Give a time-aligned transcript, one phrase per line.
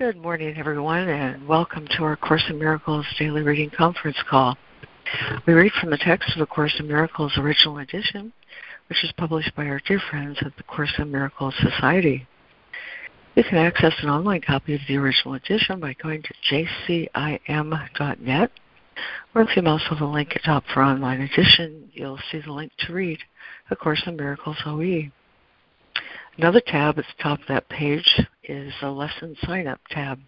[0.00, 4.58] Good morning, everyone, and welcome to our Course in Miracles Daily Reading Conference call.
[5.46, 8.32] We read from the text of the Course in Miracles Original Edition,
[8.88, 12.26] which is published by our dear friends at the Course in Miracles Society.
[13.36, 18.50] You can access an online copy of the original edition by going to jcim.net,
[19.32, 22.52] or if you mouse over the link at top for online edition, you'll see the
[22.52, 23.20] link to read
[23.70, 25.12] A Course in Miracles OE.
[26.36, 30.18] Another tab at the top of that page is a lesson sign up tab,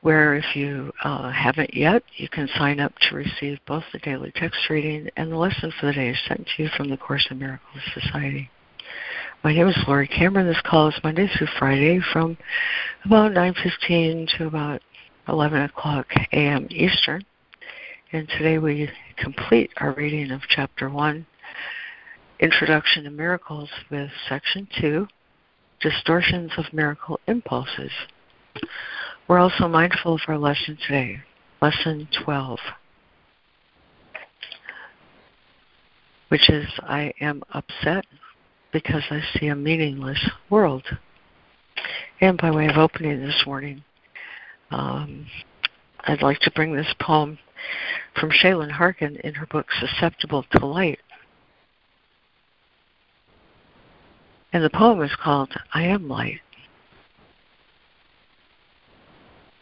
[0.00, 4.32] where if you uh, haven't yet, you can sign up to receive both the daily
[4.34, 7.38] text reading and the lesson for the day sent to you from the Course in
[7.38, 8.50] Miracles Society.
[9.44, 10.48] My name is Laurie Cameron.
[10.48, 12.36] This call is Monday through Friday from
[13.04, 14.82] about 9.15 to about
[15.28, 16.66] 11 o'clock a.m.
[16.70, 17.24] Eastern.
[18.12, 21.26] And today we complete our reading of Chapter 1
[22.38, 25.08] Introduction to Miracles with Section 2
[25.80, 27.90] Distortions of Miracle Impulses.
[29.26, 31.22] We're also mindful of our lesson today,
[31.62, 32.58] Lesson 12,
[36.28, 38.04] which is I am upset
[38.70, 40.84] because I see a meaningless world.
[42.20, 43.82] And by way of opening this morning,
[44.70, 45.26] um,
[46.00, 47.38] I'd like to bring this poem
[48.20, 50.98] from Shaylin Harkin in her book Susceptible to Light.
[54.56, 56.40] And the poem is called I Am Light.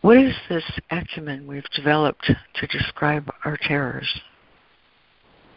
[0.02, 4.08] What is this acumen we've developed to describe our terrors?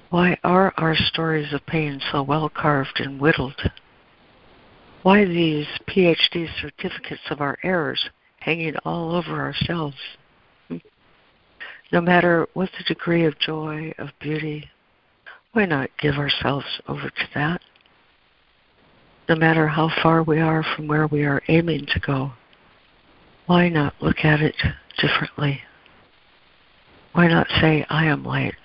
[0.10, 3.62] Why are our stories of pain so well carved and whittled?
[5.04, 9.98] Why these PhD certificates of our errors hanging all over ourselves?
[11.92, 14.68] No matter what the degree of joy, of beauty,
[15.52, 17.62] why not give ourselves over to that?
[19.30, 22.31] No matter how far we are from where we are aiming to go,
[23.45, 24.56] why not look at it
[24.97, 25.61] differently?
[27.14, 28.55] Why not say, I am light,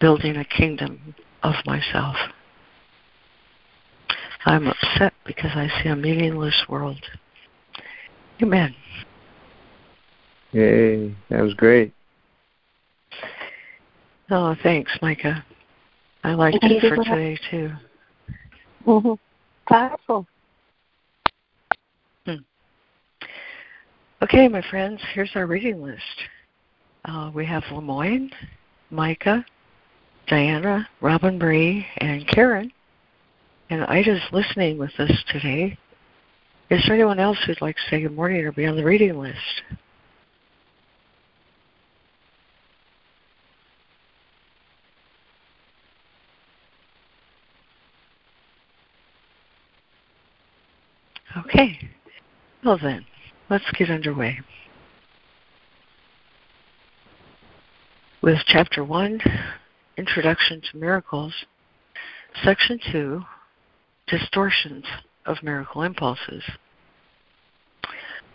[0.00, 2.16] building a kingdom of myself?
[4.46, 7.04] I'm upset because I see a meaningless world.
[8.42, 8.74] Amen.
[10.52, 11.92] Yay, that was great.
[14.30, 15.44] Oh, thanks, Micah.
[16.24, 17.72] I liked it for today, too.
[18.86, 19.12] Mm-hmm
[19.70, 20.26] powerful.
[22.26, 22.34] Hmm.
[24.22, 26.02] Okay, my friends, here's our reading list.
[27.06, 28.30] Uh, we have Lemoyne,
[28.90, 29.44] Micah,
[30.26, 32.70] Diana, Robin Marie, and Karen.
[33.70, 35.78] And Ida's listening with us today.
[36.70, 39.18] Is there anyone else who'd like to say good morning or be on the reading
[39.18, 39.62] list?
[51.50, 51.76] Okay.
[52.64, 53.04] Well then,
[53.48, 54.38] let's get underway.
[58.22, 59.20] With Chapter 1,
[59.96, 61.34] Introduction to Miracles,
[62.44, 63.22] Section 2,
[64.06, 64.84] Distortions
[65.26, 66.44] of Miracle Impulses.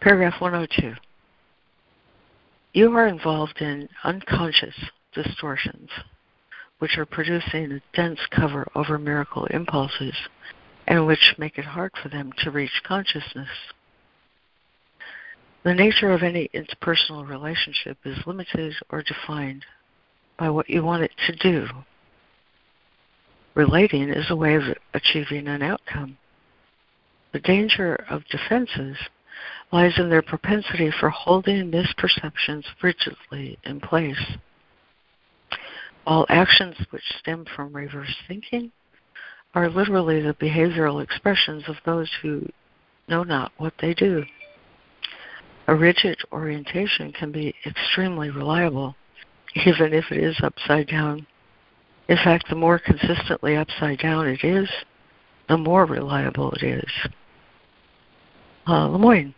[0.01, 0.93] Paragraph 102.
[2.73, 4.75] You are involved in unconscious
[5.13, 5.89] distortions,
[6.79, 10.15] which are producing a dense cover over miracle impulses
[10.87, 13.49] and which make it hard for them to reach consciousness.
[15.63, 19.65] The nature of any interpersonal relationship is limited or defined
[20.37, 21.67] by what you want it to do.
[23.55, 24.63] Relating is a way of
[24.93, 26.17] achieving an outcome.
[27.33, 28.97] The danger of defenses
[29.71, 34.37] lies in their propensity for holding misperceptions rigidly in place.
[36.05, 38.71] All actions which stem from reverse thinking
[39.55, 42.47] are literally the behavioral expressions of those who
[43.07, 44.23] know not what they do.
[45.67, 48.95] A rigid orientation can be extremely reliable,
[49.65, 51.25] even if it is upside down.
[52.09, 54.69] In fact, the more consistently upside down it is,
[55.47, 56.91] the more reliable it is.
[58.67, 59.33] Uh, Lemoyne.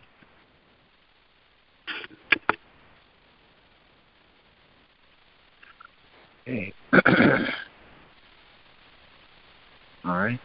[6.46, 6.72] Okay.
[10.08, 10.40] All right.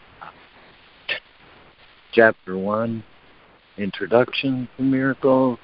[2.11, 3.01] Chapter 1
[3.77, 5.57] Introduction to Miracles.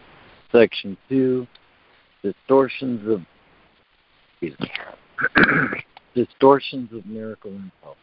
[0.53, 1.45] Section 2
[2.23, 3.25] Distortions of
[6.15, 7.97] Distortions of Miracle Impulse.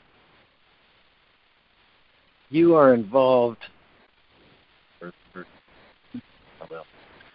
[2.50, 3.64] You are involved.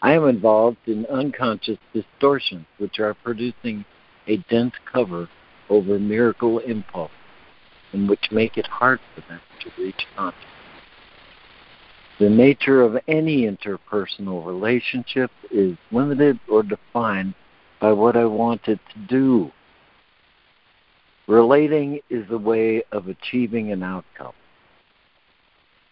[0.03, 3.85] I am involved in unconscious distortions which are producing
[4.27, 5.27] a dense cover
[5.67, 7.09] over miracle impulse
[7.93, 10.45] and which make it hard for them to reach consciousness.
[12.19, 17.33] The nature of any interpersonal relationship is limited or defined
[17.79, 19.51] by what I want it to do.
[21.27, 24.33] Relating is a way of achieving an outcome.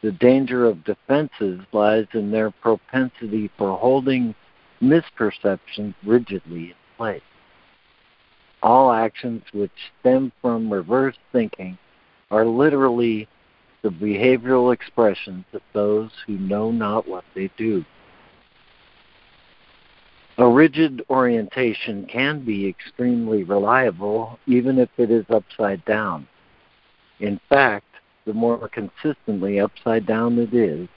[0.02, 4.36] The danger of defenses lies in their propensity for holding
[4.82, 7.22] misperceptions rigidly in place.
[8.62, 11.78] All actions which stem from reverse thinking
[12.32, 13.28] are literally
[13.82, 17.84] the behavioral expressions of those who know not what they do.
[20.38, 26.28] A rigid orientation can be extremely reliable even if it is upside down.
[27.20, 27.86] In fact,
[28.26, 30.88] the more consistently upside down it is,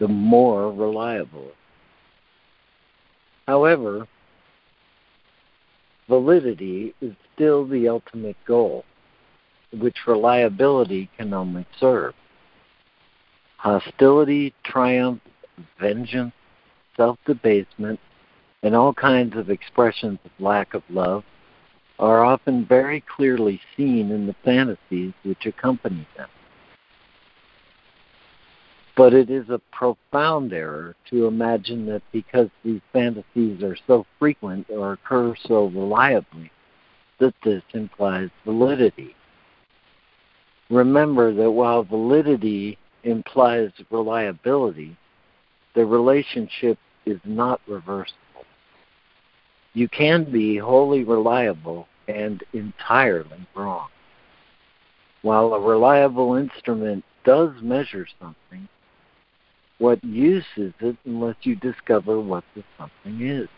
[0.00, 1.50] the more reliable.
[3.46, 4.08] However,
[6.08, 8.84] validity is still the ultimate goal,
[9.72, 12.14] which reliability can only serve.
[13.58, 15.20] Hostility, triumph,
[15.80, 16.32] vengeance,
[16.96, 18.00] self debasement,
[18.62, 21.24] and all kinds of expressions of lack of love
[21.98, 26.28] are often very clearly seen in the fantasies which accompany them.
[28.96, 34.66] But it is a profound error to imagine that because these fantasies are so frequent
[34.70, 36.50] or occur so reliably,
[37.20, 39.14] that this implies validity.
[40.70, 44.96] Remember that while validity implies reliability,
[45.74, 48.14] the relationship is not reversible.
[49.72, 53.88] You can be wholly reliable and entirely wrong.
[55.22, 58.68] While a reliable instrument does measure something,
[59.78, 63.48] what use is it unless you discover what the something is?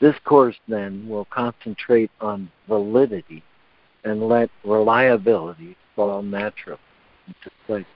[0.00, 3.42] This course then will concentrate on validity
[4.04, 6.78] and let reliability fall naturally
[7.26, 7.86] into place.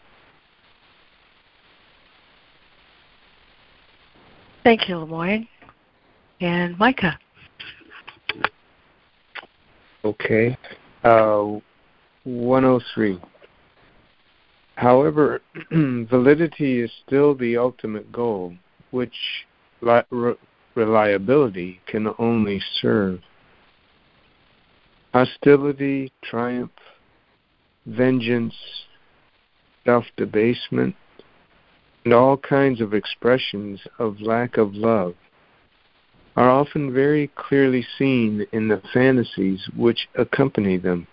[4.64, 5.46] Thank you, Lemoyne.
[6.40, 7.18] And Micah.
[10.04, 10.56] Okay.
[11.04, 11.58] Uh,
[12.24, 13.20] 103.
[14.76, 15.40] However,
[15.72, 18.54] validity is still the ultimate goal,
[18.92, 19.14] which
[19.80, 20.34] li-
[20.74, 23.20] reliability can only serve.
[25.18, 26.70] Hostility, triumph,
[27.86, 28.54] vengeance,
[29.84, 30.94] self debasement,
[32.04, 35.16] and all kinds of expressions of lack of love
[36.36, 41.08] are often very clearly seen in the fantasies which accompany them.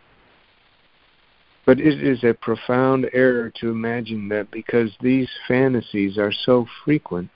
[1.66, 7.32] But it is a profound error to imagine that because these fantasies are so frequent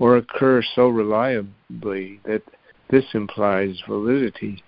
[0.00, 2.42] or occur so reliably that
[2.90, 4.64] this implies validity.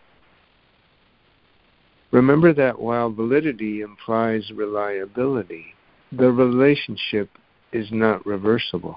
[2.10, 5.74] Remember that while validity implies reliability,
[6.10, 7.28] the relationship
[7.72, 8.96] is not reversible.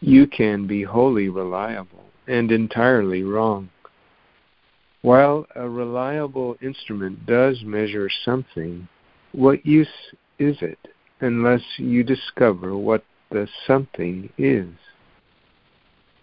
[0.00, 3.70] You can be wholly reliable and entirely wrong.
[5.00, 8.86] While a reliable instrument does measure something,
[9.32, 9.88] what use
[10.38, 10.78] is it
[11.20, 14.68] unless you discover what the something is?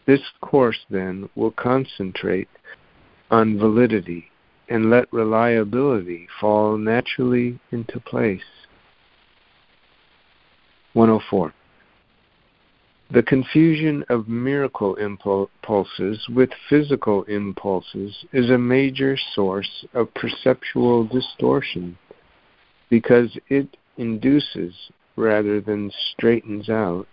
[0.06, 2.50] This course, then, will concentrate
[3.32, 4.30] on validity
[4.70, 8.42] and let reliability fall naturally into place.
[10.94, 11.54] 104.
[13.12, 21.98] The confusion of miracle impulses with physical impulses is a major source of perceptual distortion
[22.90, 24.74] because it induces,
[25.16, 27.08] rather than straightens out,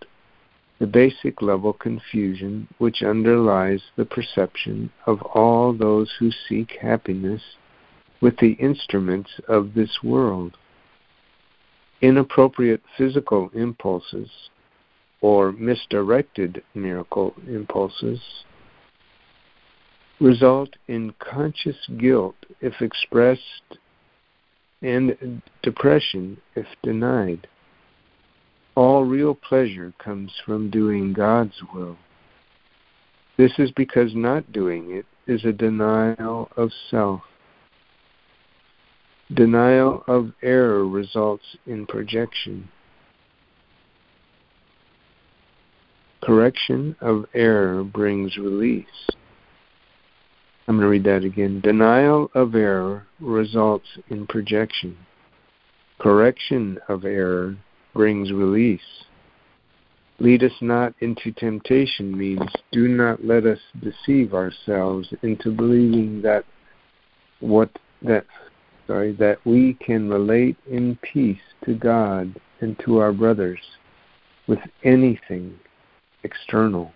[0.79, 7.43] the basic level confusion which underlies the perception of all those who seek happiness
[8.21, 10.57] with the instruments of this world.
[12.03, 14.29] Inappropriate physical impulses
[15.21, 18.21] or misdirected miracle impulses
[20.21, 23.79] result in conscious guilt if expressed
[24.83, 27.47] and depression if denied.
[28.77, 31.97] All real pleasure comes from doing God's will.
[33.39, 37.23] This is because not doing it is a denial of self.
[39.33, 42.69] Denial of error results in projection.
[46.23, 49.09] Correction of error brings release.
[50.69, 51.61] I'm going to read that again.
[51.63, 54.99] Denial of error results in projection.
[55.99, 57.57] Correction of error
[57.97, 58.81] brings release.
[60.19, 66.45] Lead us not into temptation means do not let us deceive ourselves into believing that
[67.41, 67.71] what
[68.03, 68.25] that
[68.87, 73.61] sorry that we can relate in peace to God and to our brothers
[74.47, 75.59] with anything
[76.23, 76.93] external.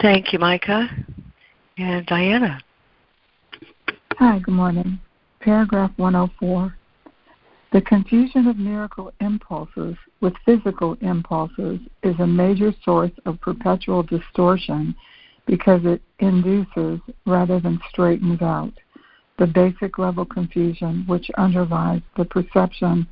[0.00, 0.88] Thank you, Micah.
[1.78, 2.60] And Diana.
[4.18, 4.98] Hi, good morning.
[5.44, 6.74] Paragraph 104.
[7.74, 14.94] The confusion of miracle impulses with physical impulses is a major source of perpetual distortion
[15.44, 18.72] because it induces rather than straightens out
[19.38, 23.06] the basic level confusion which underlies the perception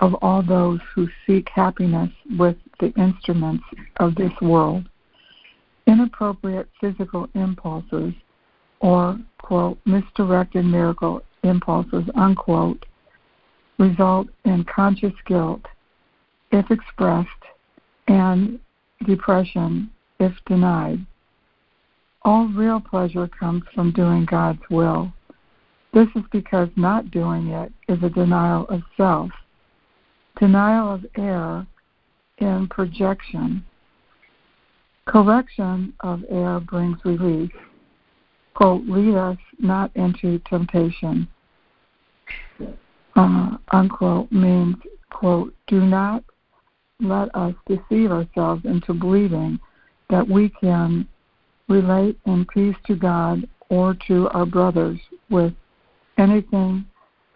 [0.00, 3.62] of all those who seek happiness with the instruments
[3.98, 4.88] of this world.
[5.86, 8.12] Inappropriate physical impulses
[8.80, 12.84] or, quote, misdirected miracle impulses, unquote,
[13.78, 15.62] result in conscious guilt
[16.50, 17.28] if expressed
[18.08, 18.58] and
[19.06, 21.04] depression if denied.
[22.22, 25.12] All real pleasure comes from doing God's will.
[25.94, 29.30] This is because not doing it is a denial of self,
[30.38, 31.66] denial of error
[32.38, 33.64] in projection.
[35.06, 37.50] Correction of error brings relief.
[38.60, 41.28] Lead us not into temptation
[43.18, 44.76] uh, unquote, means,
[45.10, 46.22] quote, do not
[47.00, 49.58] let us deceive ourselves into believing
[50.08, 51.06] that we can
[51.68, 54.98] relate in peace to God or to our brothers
[55.30, 55.52] with
[56.16, 56.84] anything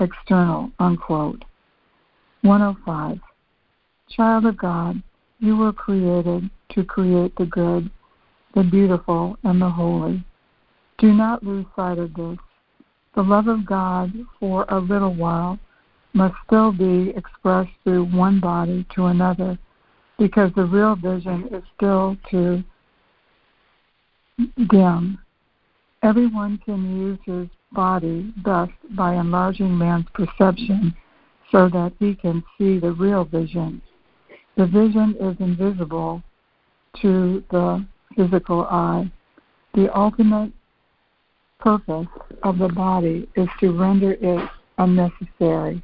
[0.01, 1.45] external, unquote.
[2.43, 3.19] 105.
[4.09, 5.03] Child of God,
[5.41, 7.91] you were created to create the good,
[8.55, 10.25] the beautiful, and the holy.
[11.03, 12.39] Do not lose sight of this.
[13.17, 15.59] The love of God for a little while
[16.15, 19.59] must still be expressed through one body to another
[20.17, 22.63] because the real vision is still too
[24.71, 25.19] dim.
[26.05, 30.95] Everyone can use his body best by enlarging man's perception
[31.51, 33.83] so that he can see the real vision.
[34.57, 36.23] The vision is invisible
[37.01, 39.11] to the physical eye.
[39.75, 40.53] The ultimate
[41.63, 42.09] purpose
[42.43, 45.83] of the body is to render it unnecessary.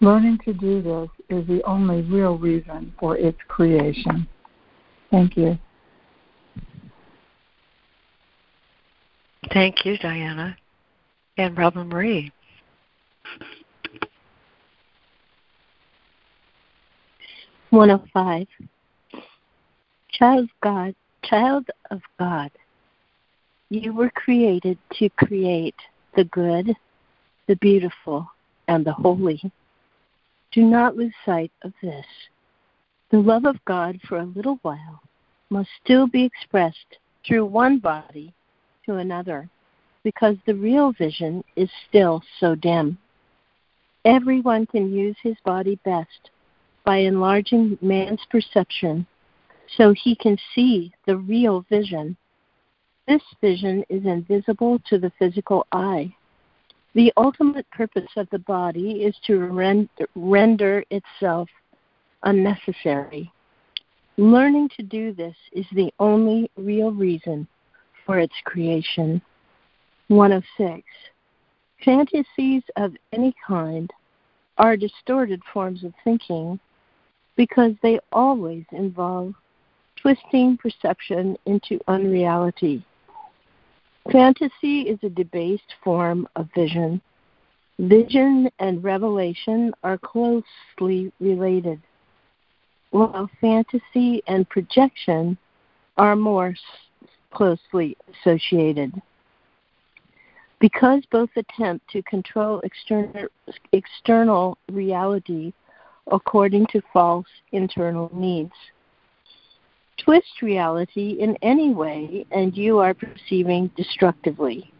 [0.00, 4.26] Learning to do this is the only real reason for its creation.
[5.10, 5.58] Thank you.
[9.52, 10.56] Thank you, Diana.
[11.36, 12.32] And Robin Marie.
[17.70, 18.46] One of five.
[20.12, 22.50] Child of God, child of God,
[23.70, 25.74] you were created to create
[26.16, 26.74] the good,
[27.46, 28.26] the beautiful,
[28.68, 29.40] and the holy.
[30.52, 32.06] Do not lose sight of this.
[33.10, 35.00] The love of God for a little while
[35.50, 38.32] must still be expressed through one body
[38.86, 39.48] to another
[40.02, 42.98] because the real vision is still so dim.
[44.04, 46.30] Everyone can use his body best
[46.84, 49.06] by enlarging man's perception
[49.76, 52.16] so he can see the real vision.
[53.06, 56.14] This vision is invisible to the physical eye
[56.94, 61.48] the ultimate purpose of the body is to render, render itself
[62.22, 63.30] unnecessary.
[64.16, 67.48] Learning to do this is the only real reason
[68.06, 69.20] for its creation.
[70.06, 70.86] 106.
[71.84, 73.92] Fantasies of any kind
[74.58, 76.60] are distorted forms of thinking
[77.34, 79.34] because they always involve
[80.00, 82.84] twisting perception into unreality.
[84.12, 87.00] Fantasy is a debased form of vision.
[87.78, 91.80] Vision and revelation are closely related,
[92.90, 95.36] while fantasy and projection
[95.96, 96.54] are more
[97.32, 98.92] closely associated.
[100.60, 103.28] Because both attempt to control external,
[103.72, 105.52] external reality
[106.12, 108.52] according to false internal needs
[109.98, 114.72] twist reality in any way and you are perceiving destructively.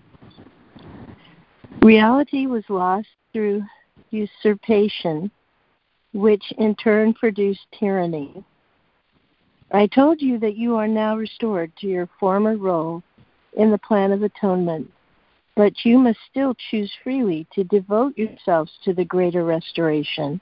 [1.82, 3.62] Reality was lost through
[4.10, 5.30] usurpation,
[6.12, 8.44] which in turn produced tyranny.
[9.72, 13.02] I told you that you are now restored to your former role
[13.56, 14.90] in the plan of atonement,
[15.56, 20.40] but you must still choose freely to devote yourselves to the greater restoration.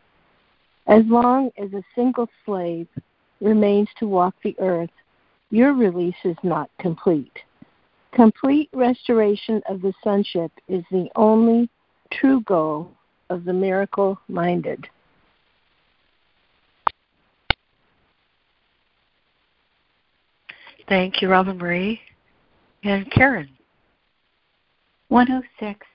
[0.86, 2.88] As long as a single slave
[3.42, 4.90] remains to walk the earth,
[5.50, 7.38] your release is not complete.
[8.14, 11.68] Complete restoration of the sonship is the only
[12.10, 12.90] true goal
[13.30, 14.86] of the miracle minded.
[20.88, 22.00] Thank you, Robin Marie.
[22.84, 23.48] And Karen.
[25.08, 25.86] 106.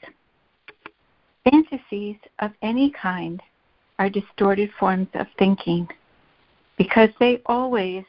[1.44, 3.42] Fantasies of any kind
[4.00, 5.88] are distorted forms of thinking
[6.77, 8.03] because they always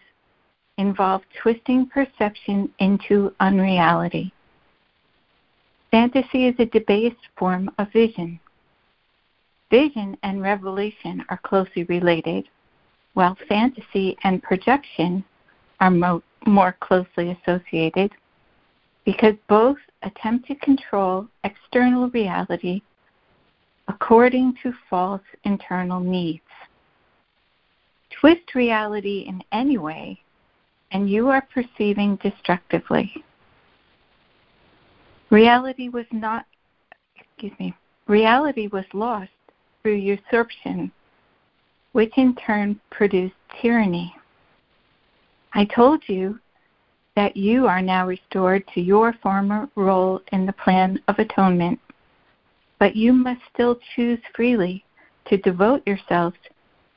[0.77, 4.33] involve twisting perception into unreality.
[5.91, 8.39] Fantasy is a debased form of vision.
[9.71, 12.49] Vision and revelation are closely related,
[13.15, 15.25] while fantasy and projection
[15.81, 18.11] are mo- more closely associated
[19.05, 22.83] because both attempt to control external reality
[23.89, 26.43] according to false internal needs.
[28.21, 30.21] Twist reality in any way,
[30.91, 33.25] and you are perceiving destructively.
[35.31, 36.45] Reality was not,
[37.15, 37.75] excuse me,
[38.09, 39.31] reality was lost
[39.83, 40.91] through usurpation,
[41.93, 44.13] which in turn produced tyranny.
[45.53, 46.41] I told you
[47.15, 51.79] that you are now restored to your former role in the plan of atonement,
[52.81, 54.85] but you must still choose freely
[55.27, 56.39] to devote yourselves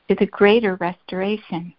[0.08, 1.74] to the greater restoration.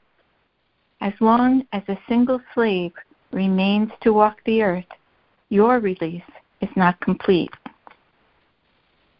[1.02, 2.94] As long as a single slave
[3.32, 4.86] remains to walk the earth,
[5.50, 6.24] your release
[6.62, 7.52] is not complete.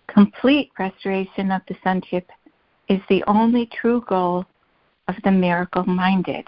[0.08, 2.30] Complete restoration of the sonship
[2.88, 4.46] is the only true goal
[5.08, 6.48] of the miracle minded.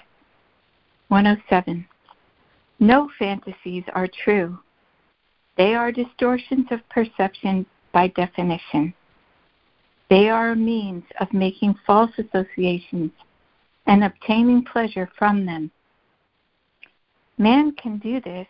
[1.09, 1.85] 107.
[2.79, 4.57] No fantasies are true.
[5.57, 8.93] They are distortions of perception by definition.
[10.09, 13.11] They are a means of making false associations
[13.87, 15.71] and obtaining pleasure from them.
[17.37, 18.47] Man can do this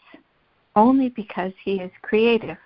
[0.75, 2.57] only because he is creative.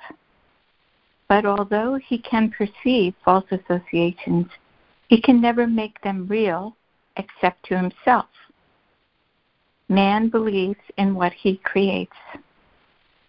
[1.27, 4.47] But although he can perceive false associations,
[5.07, 6.75] he can never make them real
[7.17, 8.27] except to himself.
[9.87, 12.15] Man believes in what he creates.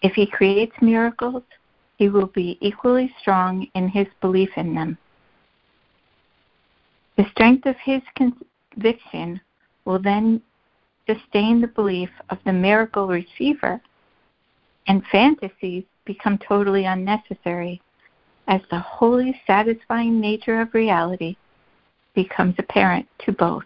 [0.02, 1.43] If he creates miracles,
[1.99, 4.97] he will be equally strong in his belief in them.
[7.17, 9.40] The strength of his conviction
[9.85, 10.40] will then
[11.07, 13.80] sustain the belief of the miracle receiver
[14.87, 17.80] and fantasies become totally unnecessary
[18.49, 21.37] as the wholly satisfying nature of reality
[22.15, 23.65] becomes apparent to both.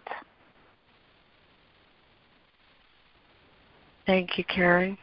[4.05, 4.97] Thank you, Karen.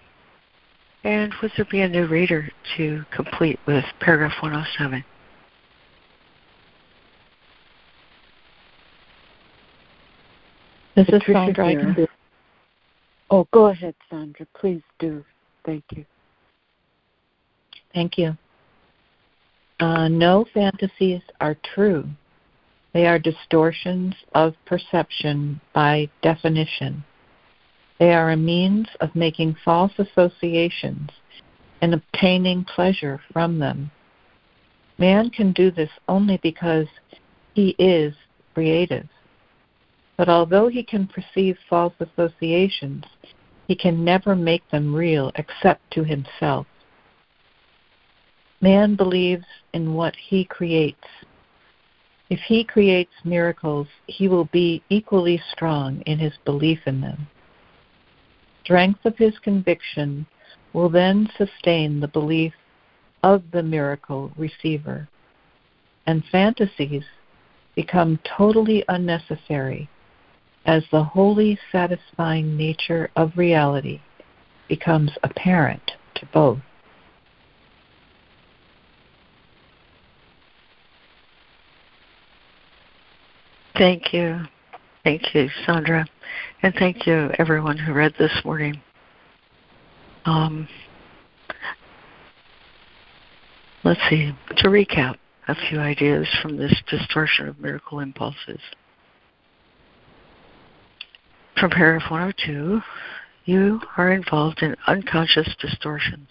[1.05, 5.05] And would there be a new reader to complete with paragraph 107?
[10.95, 11.67] This is Sandra.
[11.67, 12.07] I can do.
[13.31, 14.47] Oh, go ahead, Sandra.
[14.55, 15.25] Please do.
[15.65, 16.05] Thank you.
[17.95, 18.37] Thank you.
[19.81, 22.05] Uh, no fantasies are true.
[22.93, 27.05] They are distortions of perception by definition.
[27.99, 31.11] They are a means of making false associations
[31.81, 33.91] and obtaining pleasure from them.
[34.99, 36.87] Man can do this only because
[37.55, 38.15] he is
[38.55, 39.09] creative.
[40.17, 43.05] But although he can perceive false associations,
[43.67, 46.67] he can never make them real except to himself.
[48.61, 51.09] Man believes in what he creates.
[52.29, 57.27] If he creates miracles, he will be equally strong in his belief in them.
[58.63, 60.27] Strength of his conviction
[60.73, 62.55] will then sustain the belief
[63.23, 65.09] of the miracle receiver,
[66.07, 67.05] and fantasies
[67.75, 69.89] become totally unnecessary
[70.65, 74.01] as the wholly satisfying nature of reality
[74.69, 76.59] becomes apparent to both.
[83.77, 84.41] Thank you.
[85.03, 86.07] Thank you, Sandra.
[86.63, 88.81] And thank you, everyone who read this morning.
[90.25, 90.69] Um,
[93.83, 94.33] let's see.
[94.59, 95.17] To recap
[95.49, 98.61] a few ideas from this distortion of miracle impulses.
[101.59, 102.81] From paragraph 102,
[103.45, 106.29] you are involved in unconscious distortions,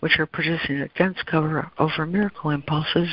[0.00, 3.08] which are producing a dense cover over miracle impulses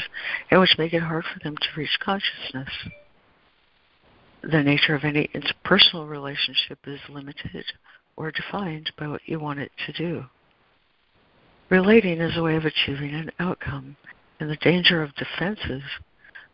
[0.52, 2.70] and which make it hard for them to reach consciousness
[4.42, 7.66] the nature of any interpersonal relationship is limited
[8.16, 10.26] or defined by what you want it to do.
[11.70, 13.96] Relating is a way of achieving an outcome,
[14.40, 15.84] and the danger of defenses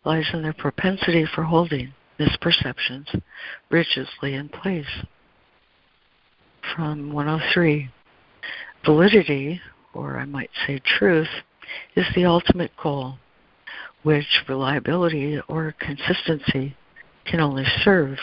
[0.04, 3.22] lies in their propensity for holding misperceptions
[3.70, 4.86] rigidly in place.
[6.74, 7.90] From 103,
[8.84, 9.60] validity,
[9.94, 11.28] or I might say truth,
[11.94, 13.18] is the ultimate goal,
[14.02, 16.76] which reliability or consistency
[17.24, 18.18] can only serve.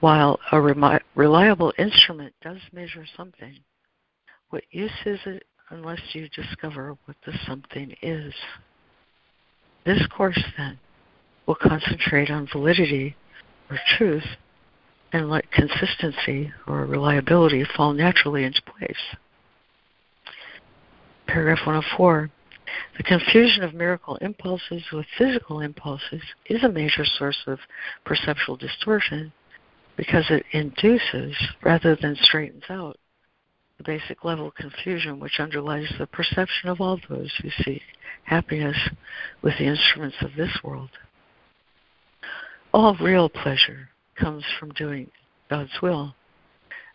[0.00, 3.58] While a reliable instrument does measure something,
[4.50, 8.32] what use is it unless you discover what the something is?
[9.84, 10.78] This course, then,
[11.48, 13.16] will concentrate on validity
[13.70, 14.36] or truth
[15.12, 19.16] and let consistency or reliability fall naturally into place.
[21.26, 22.30] Paragraph 104
[22.98, 27.58] The confusion of miracle impulses with physical impulses is a major source of
[28.04, 29.32] perceptual distortion
[29.96, 32.98] because it induces rather than straightens out
[33.78, 37.82] the basic level of confusion which underlies the perception of all those who seek
[38.24, 38.76] happiness
[39.40, 40.90] with the instruments of this world.
[42.78, 45.10] All real pleasure comes from doing
[45.50, 46.14] God's will.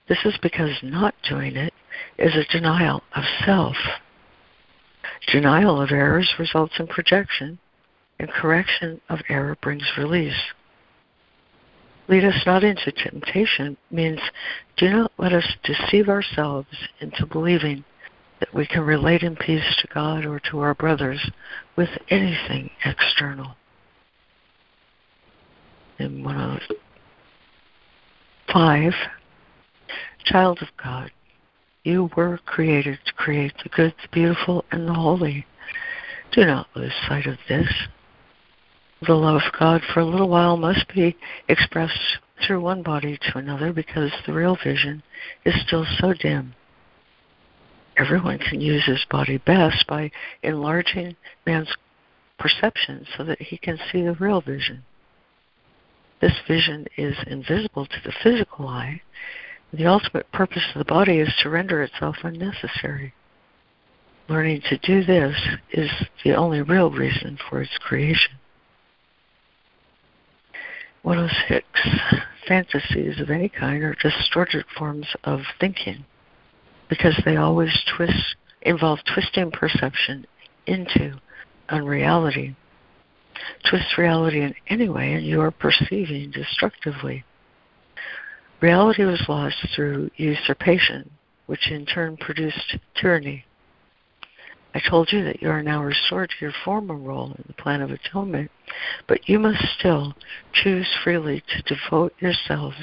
[0.08, 1.74] This is because not doing it
[2.18, 3.76] is a denial of self.
[5.30, 7.60] Denial of errors results in projection,
[8.18, 10.54] and correction of error brings release.
[12.08, 14.22] Lead us not into temptation means
[14.78, 16.70] do not let us deceive ourselves
[17.02, 17.84] into believing
[18.40, 21.30] that we can relate in peace to God or to our brothers
[21.76, 23.58] with anything external.
[26.00, 28.94] In 105,
[30.26, 31.12] Child of God,
[31.84, 35.46] you were created to create the good, the beautiful, and the holy.
[36.32, 37.68] Do not lose sight of this
[39.06, 41.16] the love of God for a little while must be
[41.50, 45.04] expressed through one body to another because the real vision
[45.46, 46.54] is still so dim.
[47.98, 51.74] Everyone can use his body best by enlarging man's
[52.40, 54.84] perception so that he can see the real vision.
[56.24, 59.02] This vision is invisible to the physical eye.
[59.74, 63.14] The ultimate purpose of the body is to render itself unnecessary.
[64.30, 65.36] Learning to do this
[65.74, 65.92] is
[66.24, 68.36] the only real reason for its creation.
[71.02, 71.68] 106.
[72.48, 76.06] Fantasies of any kind are distorted forms of thinking
[76.88, 80.26] because they always twist, involve twisting perception
[80.68, 81.20] into
[81.68, 82.56] unreality.
[83.70, 87.24] Twist reality in any way, and you are perceiving destructively.
[88.62, 91.10] Reality was lost through usurpation,
[91.48, 93.46] which in turn produced tyranny.
[94.76, 97.82] I told you that you are now restored to your former role in the plan
[97.82, 98.50] of atonement,
[99.08, 100.14] but you must still
[100.52, 102.78] choose freely to devote yourselves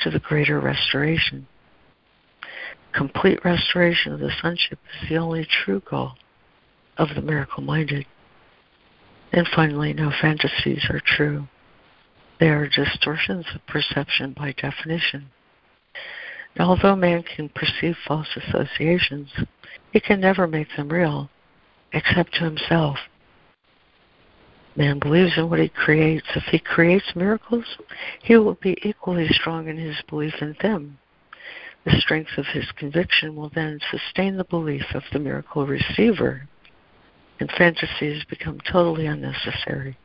[0.00, 1.46] to the greater restoration.
[2.94, 6.12] Complete restoration of the sonship is the only true goal
[6.96, 8.06] of the miracle minded.
[9.32, 11.48] And finally, no fantasies are true.
[12.40, 15.26] They are distortions of perception by definition.
[16.58, 19.30] Although man can perceive false associations,
[19.92, 21.30] he can never make them real,
[21.92, 22.98] except to himself.
[24.76, 26.26] Man believes in what he creates.
[26.34, 27.64] If he creates miracles,
[28.22, 30.98] he will be equally strong in his belief in them.
[31.84, 36.48] The strength of his conviction will then sustain the belief of the miracle receiver,
[37.40, 39.96] and fantasies become totally unnecessary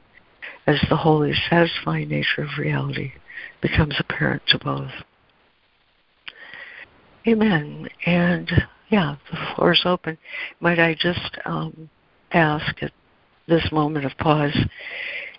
[0.68, 3.14] as the wholly satisfying nature of reality
[3.62, 4.92] becomes apparent to both.
[7.28, 7.88] Amen.
[8.06, 8.52] And
[8.90, 10.18] yeah, the floor is open.
[10.60, 11.90] Might I just um,
[12.32, 12.92] ask at
[13.48, 14.58] this moment of pause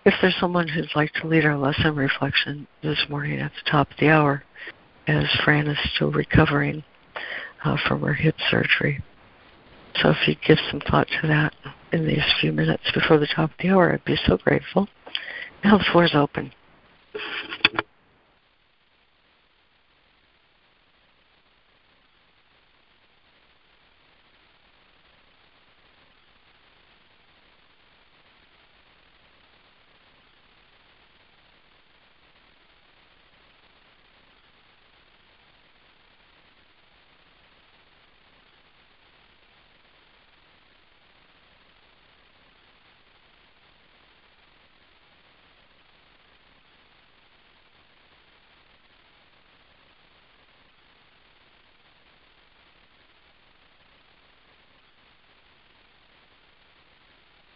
[0.05, 3.91] if there's someone who'd like to lead our lesson reflection this morning at the top
[3.91, 4.45] of the hour,
[5.07, 6.85] as Fran is still recovering
[7.65, 9.03] uh, from her hip surgery.
[9.97, 11.55] So if you'd give some thought to that
[11.95, 14.89] in these few minutes before the top of the hour, I'd be so grateful.
[15.63, 16.53] Now the floor is open.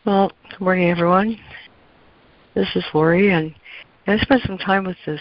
[0.08, 1.38] Well, good morning, everyone.
[2.54, 3.54] This is Laurie, and
[4.06, 5.20] I spent some time with this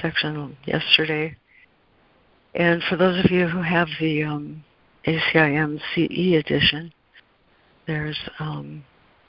[0.00, 1.36] section yesterday.
[2.54, 4.64] And for those of you who have the um,
[5.06, 6.94] ACIM CE edition,
[7.86, 8.82] there's um,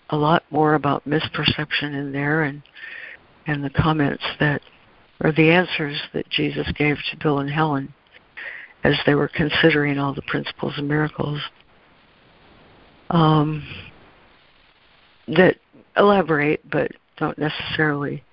[0.09, 2.63] a lot more about misperception in there, and
[3.47, 4.61] and the comments that,
[5.21, 7.93] or the answers that Jesus gave to Bill and Helen
[8.85, 11.41] as they were considering all the principles and miracles.
[13.09, 13.90] Um,
[15.37, 15.57] that
[15.97, 18.23] elaborate but don't necessarily,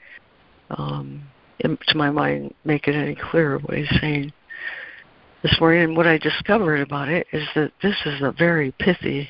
[0.71, 1.23] um,
[1.63, 4.33] to my mind, make it any clearer what he's saying
[5.43, 5.85] this morning.
[5.85, 9.29] And what I discovered about it is that this is a very pithy,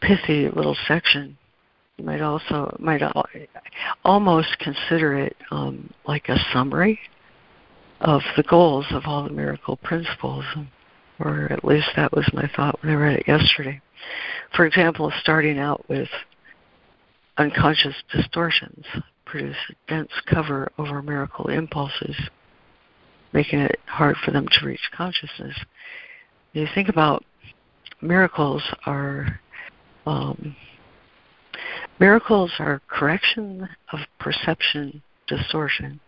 [0.00, 1.36] pithy little section.
[1.96, 3.02] You might also might
[4.04, 6.98] almost consider it um, like a summary
[8.02, 10.44] of the goals of all the miracle principles,
[11.18, 13.80] or at least that was my thought when I read it yesterday.
[14.54, 16.08] For example, starting out with
[17.38, 18.84] unconscious distortions
[19.24, 22.16] produce a dense cover over miracle impulses,
[23.32, 25.56] making it hard for them to reach consciousness.
[26.52, 27.24] You think about
[28.00, 29.40] miracles are
[30.06, 30.54] um,
[31.98, 36.00] miracles are correction of perception distortion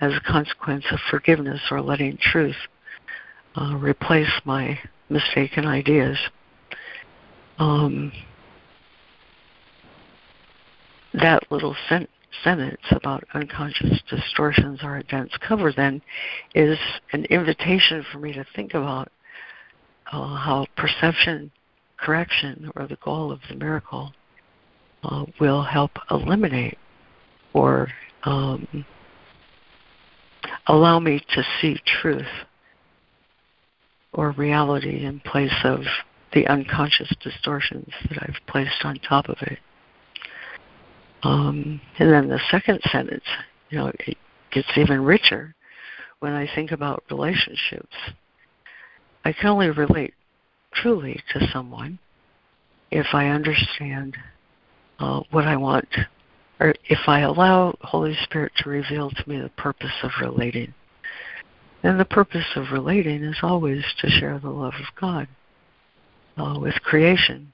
[0.00, 2.56] as a consequence of forgiveness or letting truth
[3.56, 6.18] uh, replace my mistaken ideas.
[7.58, 8.12] Um,
[11.14, 12.08] that little sen-
[12.42, 16.02] sentence about unconscious distortions or a dense cover then
[16.54, 16.78] is
[17.12, 19.08] an invitation for me to think about
[20.12, 21.50] uh, how perception
[21.96, 24.12] correction or the goal of the miracle
[25.04, 26.78] uh, will help eliminate
[27.52, 27.88] or
[28.24, 28.84] um,
[30.66, 32.26] allow me to see truth
[34.12, 35.80] or reality in place of
[36.32, 39.58] the unconscious distortions that I've placed on top of it.
[41.24, 43.24] Um, and then the second sentence,
[43.70, 44.18] you know, it
[44.52, 45.54] gets even richer
[46.20, 47.94] when I think about relationships.
[49.24, 50.14] I can only relate
[50.74, 51.98] truly to someone
[52.90, 54.16] if I understand
[54.98, 55.88] uh, what I want,
[56.60, 60.74] or if I allow Holy Spirit to reveal to me the purpose of relating.
[61.82, 65.26] And the purpose of relating is always to share the love of God
[66.36, 67.52] uh, with creation.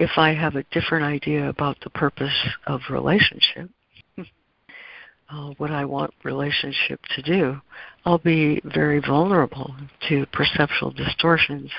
[0.00, 3.68] If I have a different idea about the purpose of relationship,
[4.18, 7.60] uh, what I want relationship to do,
[8.04, 9.74] I'll be very vulnerable
[10.08, 11.72] to perceptual distortions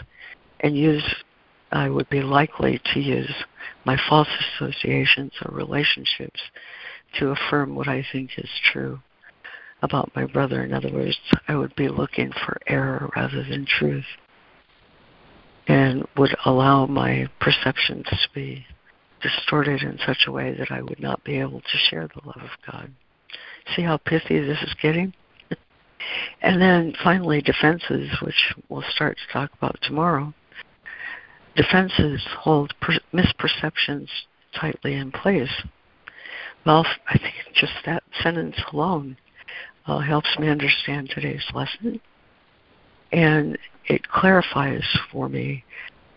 [0.60, 1.04] and use,
[1.72, 3.34] I would be likely to use
[3.86, 4.28] my false
[4.58, 6.42] associations or relationships
[7.20, 9.00] to affirm what I think is true
[9.82, 10.66] about my brother.
[10.66, 14.04] In other words, I would be looking for error rather than truth
[15.70, 18.66] and would allow my perceptions to be
[19.22, 22.42] distorted in such a way that I would not be able to share the love
[22.42, 22.92] of God.
[23.76, 25.14] See how pithy this is getting?
[26.42, 30.34] and then finally, defenses, which we'll start to talk about tomorrow.
[31.56, 34.08] Defenses hold per- misperceptions
[34.60, 35.54] tightly in place.
[36.66, 39.18] Well, I think just that sentence alone
[39.86, 42.02] uh, helps me understand today's lesson.
[43.12, 45.64] And it clarifies for me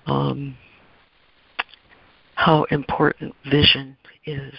[0.07, 0.57] um,
[2.35, 4.55] how important vision is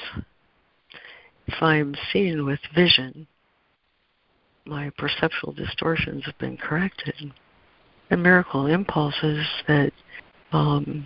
[1.48, 3.28] if I'm seeing with vision,
[4.66, 7.34] my perceptual distortions have been corrected.
[8.10, 9.92] And miracle impulses that
[10.52, 11.06] um,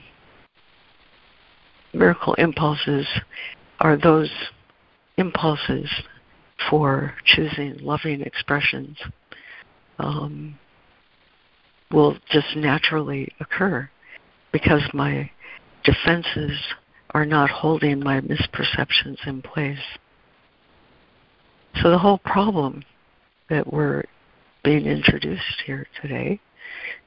[1.94, 3.08] miracle impulses
[3.80, 4.30] are those
[5.18, 5.90] impulses
[6.70, 8.98] for choosing loving expressions
[10.00, 10.58] um,
[11.92, 13.90] will just naturally occur
[14.52, 15.30] because my
[15.84, 16.60] defenses
[17.12, 19.80] are not holding my misperceptions in place.
[21.82, 22.84] So the whole problem
[23.50, 24.04] that we're
[24.64, 26.40] being introduced here today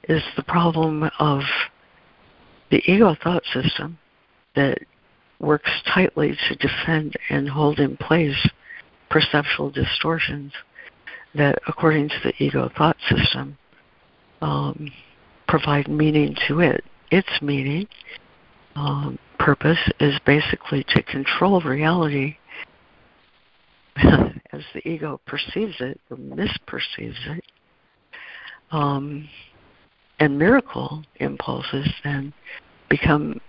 [0.08, 1.42] is the problem of
[2.70, 3.98] the ego thought system
[4.54, 4.78] that
[5.40, 8.48] works tightly to defend and hold in place
[9.10, 10.52] perceptual distortions
[11.34, 13.56] that, according to the ego thought system,
[14.40, 14.90] um,
[15.48, 16.84] provide meaning to it.
[17.10, 17.86] Its meaning,
[18.76, 22.36] um, purpose, is basically to control reality
[23.96, 27.44] as the ego perceives it or misperceives it.
[28.70, 29.28] Um,
[30.20, 32.32] and miracle impulses then
[32.88, 33.40] become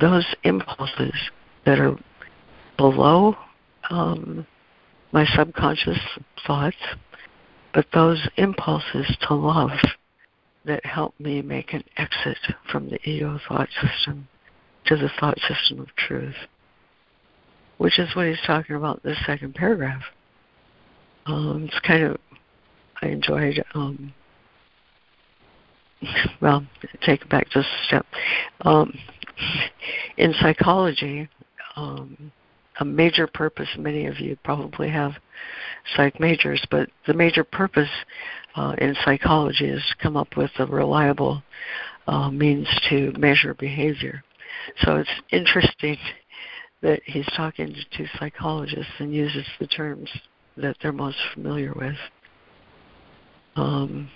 [0.00, 1.12] those impulses
[1.66, 1.96] that are
[2.78, 3.36] below
[3.90, 4.46] um,
[5.12, 5.98] my subconscious
[6.46, 6.76] thoughts,
[7.74, 9.70] but those impulses to love
[10.64, 12.38] that help me make an exit
[12.70, 14.28] from the ego thought system
[14.86, 16.36] to the thought system of truth
[17.82, 20.04] which is what he's talking about in the second paragraph.
[21.26, 22.16] Um, it's kind of,
[23.02, 24.14] I enjoyed, um,
[26.40, 26.64] well,
[27.04, 28.06] take it back just a step.
[28.60, 28.96] Um,
[30.16, 31.28] in psychology,
[31.74, 32.30] um,
[32.80, 35.12] a major purpose, many of you probably have
[35.96, 37.90] psych majors, but the major purpose
[38.56, 41.42] uh, in psychology is to come up with a reliable
[42.06, 44.22] uh, means to measure behavior.
[44.82, 45.96] So it's interesting
[46.82, 50.10] that he's talking to psychologists and uses the terms
[50.56, 51.96] that they're most familiar with,
[53.56, 54.10] um,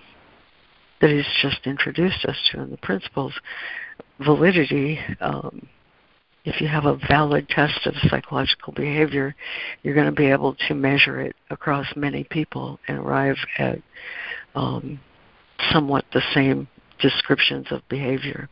[1.01, 3.33] that he's just introduced us to in the principles.
[4.21, 5.69] Validity um,
[6.47, 9.35] if you have a valid test of psychological behavior,
[9.83, 13.79] you're going to be able to measure it across many people and arrive at
[14.55, 15.01] um,
[15.73, 16.69] somewhat the same
[17.01, 18.49] descriptions of behavior.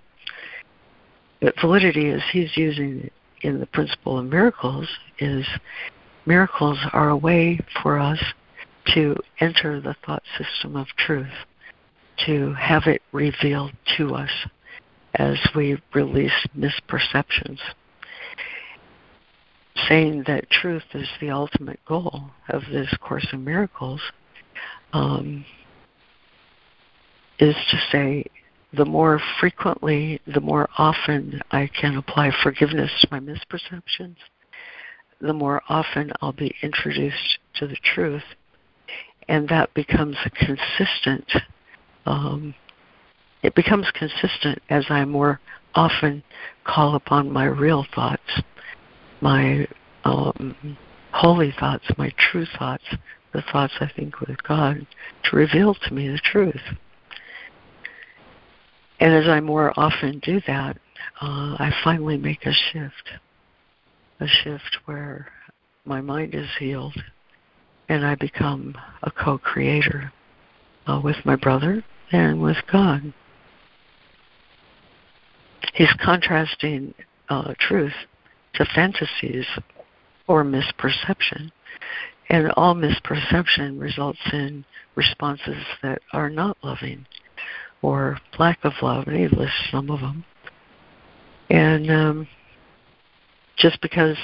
[1.40, 3.10] But validity, as he's using
[3.42, 4.88] in the principle of miracles,
[5.20, 5.46] is
[6.26, 8.18] miracles are a way for us
[8.94, 11.32] to enter the thought system of truth,
[12.26, 14.30] to have it revealed to us
[15.14, 17.60] as we release misperceptions.
[19.88, 24.00] Saying that truth is the ultimate goal of this Course in Miracles
[24.92, 25.44] um,
[27.38, 28.24] is to say
[28.72, 34.16] the more frequently, the more often I can apply forgiveness to my misperceptions,
[35.20, 38.24] the more often I'll be introduced to the truth,
[39.28, 41.30] and that becomes a consistent.
[42.06, 42.54] Um,
[43.42, 45.40] it becomes consistent as I more
[45.74, 46.22] often
[46.64, 48.42] call upon my real thoughts,
[49.24, 49.66] my
[50.04, 50.76] um,
[51.10, 52.84] holy thoughts, my true thoughts,
[53.32, 54.86] the thoughts I think with God,
[55.24, 56.60] to reveal to me the truth.
[59.00, 60.76] And as I more often do that,
[61.22, 63.12] uh, I finally make a shift,
[64.20, 65.28] a shift where
[65.86, 66.96] my mind is healed
[67.88, 70.12] and I become a co creator
[70.86, 71.82] uh, with my brother
[72.12, 73.12] and with God.
[75.72, 76.94] He's contrasting
[77.30, 77.94] uh, truth
[78.54, 79.46] to fantasies
[80.26, 81.50] or misperception.
[82.30, 84.64] And all misperception results in
[84.94, 87.06] responses that are not loving
[87.82, 90.24] or lack of love, and he lists some of them.
[91.50, 92.28] And um,
[93.58, 94.16] just because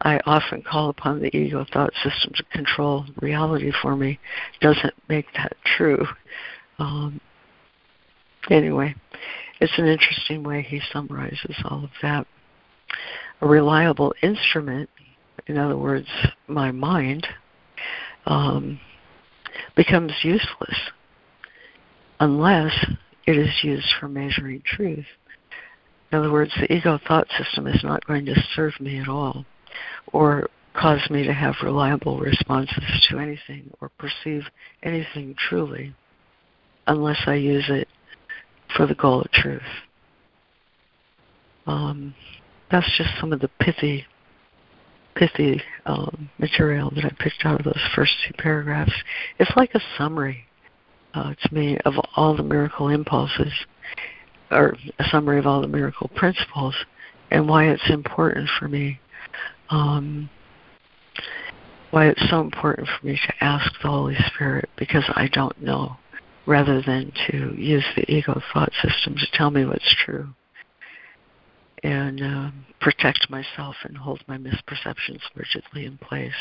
[0.00, 4.18] I often call upon the ego thought system to control reality for me
[4.60, 6.06] doesn't make that true.
[6.78, 7.20] Um,
[8.50, 8.94] anyway,
[9.60, 12.26] it's an interesting way he summarizes all of that.
[13.42, 14.88] A reliable instrument,
[15.48, 16.06] in other words,
[16.46, 17.26] my mind,
[18.24, 18.80] um,
[19.74, 20.76] becomes useless
[22.20, 22.72] unless
[23.26, 25.06] it is used for measuring truth.
[26.12, 29.44] In other words, the ego thought system is not going to serve me at all
[30.12, 34.44] or cause me to have reliable responses to anything or perceive
[34.84, 35.94] anything truly
[36.86, 37.88] unless I use it
[38.76, 39.62] for the goal of truth.
[41.66, 42.14] Um,
[42.72, 44.06] that's just some of the pithy,
[45.14, 48.92] pithy um, material that I picked out of those first two paragraphs.
[49.38, 50.46] It's like a summary
[51.14, 53.52] uh, to me of all the miracle impulses,
[54.50, 56.74] or a summary of all the miracle principles,
[57.30, 58.98] and why it's important for me.
[59.68, 60.30] Um,
[61.90, 65.98] why it's so important for me to ask the Holy Spirit because I don't know,
[66.46, 70.32] rather than to use the ego thought system to tell me what's true
[71.82, 76.32] and um, protect myself and hold my misperceptions rigidly in place.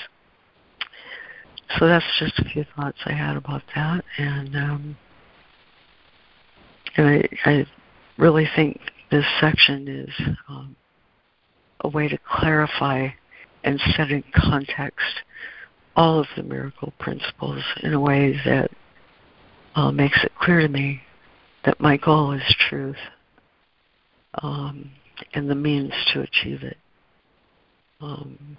[1.80, 4.98] So that's just a few thoughts I had about that, and um,
[6.98, 7.66] and I, I
[8.18, 10.76] really think this section is um,
[11.82, 13.10] a way to clarify
[13.64, 15.22] and set in context
[15.96, 18.72] all of the miracle principles in a way that
[19.76, 21.02] uh, makes it clear to me
[21.66, 22.98] that my goal is truth.
[24.42, 24.92] Um,
[25.34, 26.78] and the means to achieve it.
[28.00, 28.58] Um,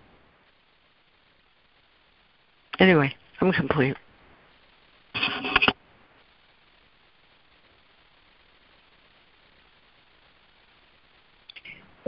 [2.78, 3.96] Anyway, I'm complete.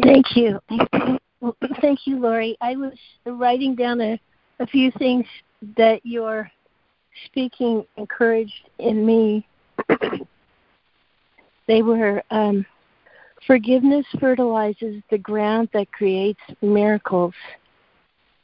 [0.03, 0.59] Thank you.
[1.81, 2.57] Thank you, Laurie.
[2.61, 2.93] I was
[3.25, 4.19] writing down a,
[4.59, 5.27] a few things
[5.77, 6.51] that your
[7.27, 9.47] speaking encouraged in me.
[11.69, 12.67] they were um,
[13.47, 17.35] forgiveness fertilizes the ground that creates miracles.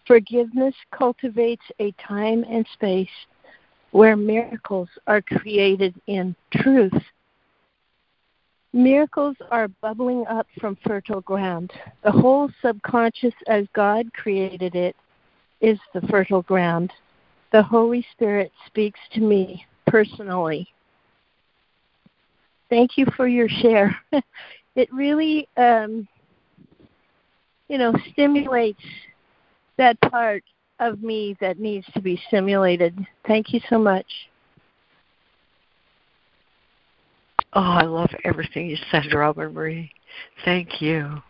[0.06, 3.08] Forgiveness cultivates a time and space
[3.92, 6.92] where miracles are created in truth.
[8.72, 11.72] Miracles are bubbling up from fertile ground.
[12.04, 14.94] The whole subconscious, as God created it,
[15.60, 16.92] is the fertile ground.
[17.52, 20.68] The Holy Spirit speaks to me personally.
[22.68, 23.96] Thank you for your share.
[24.80, 26.08] it really, um,
[27.68, 28.82] you know, stimulates
[29.76, 30.42] that part
[30.80, 32.98] of me that needs to be stimulated.
[33.26, 34.06] Thank you so much.
[37.52, 39.90] Oh, I love everything you said, Robin Marie.
[40.44, 41.20] Thank you.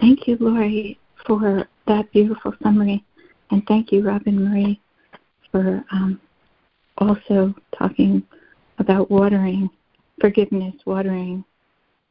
[0.00, 3.04] Thank you, Laurie, for that beautiful summary.
[3.50, 4.80] And thank you, Robin Marie,
[5.50, 6.20] for um,
[6.98, 8.22] also talking
[8.78, 9.70] about watering
[10.20, 11.44] forgiveness, watering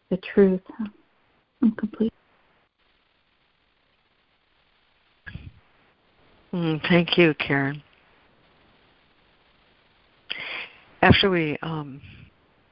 [0.09, 0.61] the truth.
[1.61, 2.13] I'm complete.
[6.53, 7.84] Mm, thank you, Karen.
[11.01, 12.01] After we um,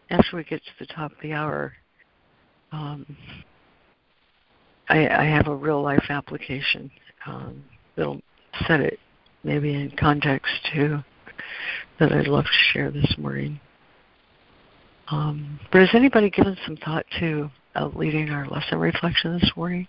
[0.09, 1.73] after we get to the top of the hour,
[2.71, 3.05] um,
[4.89, 6.91] I, I, have a real life application
[7.25, 7.63] um,
[7.95, 8.21] that'll
[8.67, 8.99] set it
[9.43, 10.99] maybe in context too
[11.99, 13.59] that I'd love to share this morning.
[15.09, 19.81] Um, but has anybody given some thought to uh, leading our lesson reflection this morning?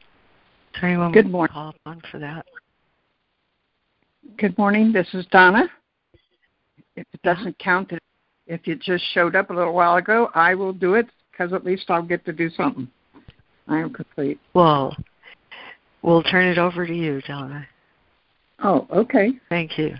[0.74, 1.53] Is there anyone Good morning.
[1.53, 2.47] call upon for that?
[4.38, 4.92] Good morning.
[4.92, 5.68] This is Donna.
[6.97, 7.92] If it doesn't count,
[8.47, 11.64] if you just showed up a little while ago, I will do it because at
[11.64, 12.88] least I'll get to do something.
[13.69, 14.39] I am complete.
[14.53, 14.97] Well,
[16.03, 17.67] we'll turn it over to you, Donna.
[18.62, 19.33] Oh, okay.
[19.49, 19.95] Thank you.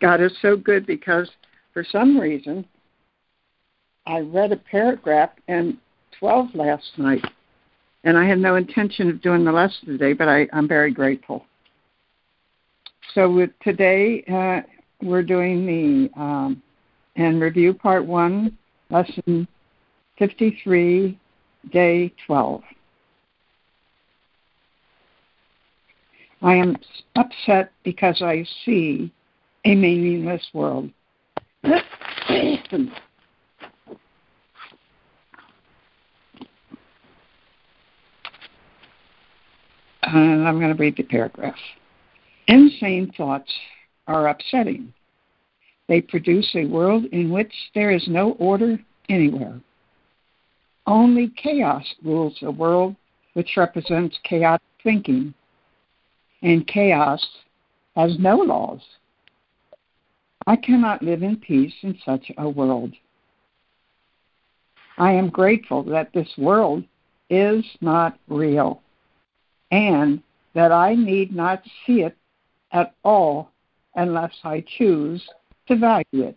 [0.00, 1.30] God is so good because
[1.72, 2.66] for some reason
[4.06, 5.78] I read a paragraph in
[6.18, 7.24] 12 last night,
[8.04, 11.46] and I had no intention of doing the lesson today, but I, I'm very grateful.
[13.14, 14.60] So with today, uh,
[15.02, 16.62] we're doing the um,
[17.16, 18.56] and review part one,
[18.90, 19.46] lesson
[20.18, 21.18] 53,
[21.72, 22.62] day 12.
[26.42, 26.76] I am
[27.16, 29.12] upset because I see
[29.64, 30.90] a meaningless world.
[31.62, 32.92] and
[40.12, 41.54] I'm going to read the paragraph.
[42.46, 43.50] Insane thoughts
[44.06, 44.92] are upsetting.
[45.88, 48.78] They produce a world in which there is no order
[49.08, 49.60] anywhere.
[50.86, 52.96] Only chaos rules a world
[53.34, 55.34] which represents chaotic thinking,
[56.42, 57.26] and chaos
[57.96, 58.80] has no laws.
[60.46, 62.92] I cannot live in peace in such a world.
[64.98, 66.84] I am grateful that this world
[67.30, 68.82] is not real
[69.70, 70.22] and
[70.54, 72.16] that I need not see it
[72.72, 73.50] at all
[73.96, 75.22] unless I choose
[75.68, 76.36] to value it.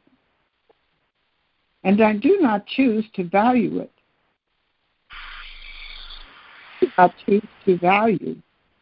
[1.84, 3.91] And I do not choose to value it.
[6.97, 8.36] I choose to value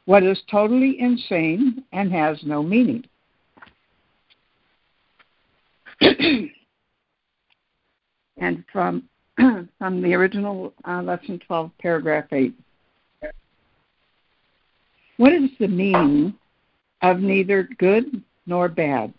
[0.05, 3.03] what is totally insane and has no meaning.
[6.01, 6.49] and
[8.71, 9.03] from
[9.77, 12.55] from the original uh, lesson 12, paragraph 8.
[15.17, 16.33] What is the meaning
[17.01, 19.13] of neither good nor bad?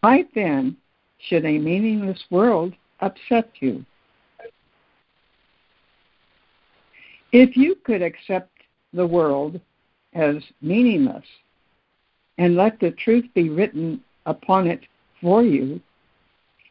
[0.00, 0.76] Why then
[1.18, 3.84] should a meaningless world upset you?
[7.32, 8.50] If you could accept
[8.92, 9.60] the world
[10.14, 11.24] as meaningless
[12.38, 14.80] and let the truth be written upon it
[15.20, 15.80] for you,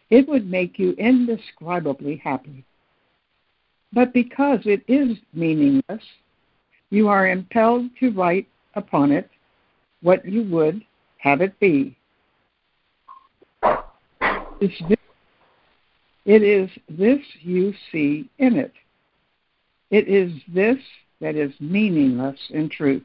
[0.09, 2.63] it would make you indescribably happy.
[3.93, 6.03] But because it is meaningless,
[6.89, 9.29] you are impelled to write upon it
[10.01, 10.83] what you would
[11.25, 11.97] have it be.
[14.61, 18.73] It is this you see in it.
[19.89, 20.77] It is this
[21.21, 23.03] that is meaningless in truth.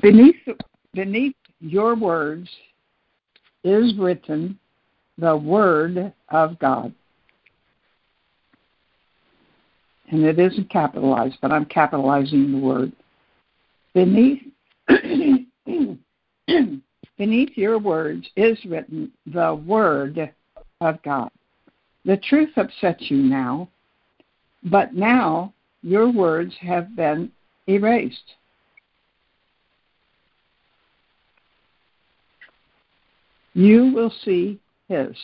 [0.00, 0.36] Beneath,
[0.92, 2.48] beneath your words
[3.64, 4.56] is written
[5.18, 6.94] the Word of God.
[10.10, 12.92] And it isn't capitalized, but I'm capitalizing the word.
[13.94, 14.42] Beneath,
[17.18, 20.32] beneath your words is written the Word
[20.80, 21.30] of God.
[22.04, 23.68] The truth upsets you now,
[24.64, 27.32] but now your words have been
[27.66, 28.34] erased.
[33.54, 35.16] you will see His.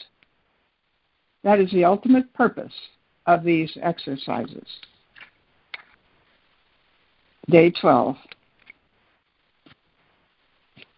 [1.42, 2.72] That is the ultimate purpose
[3.34, 4.66] of these exercises.
[7.48, 8.16] Day 12.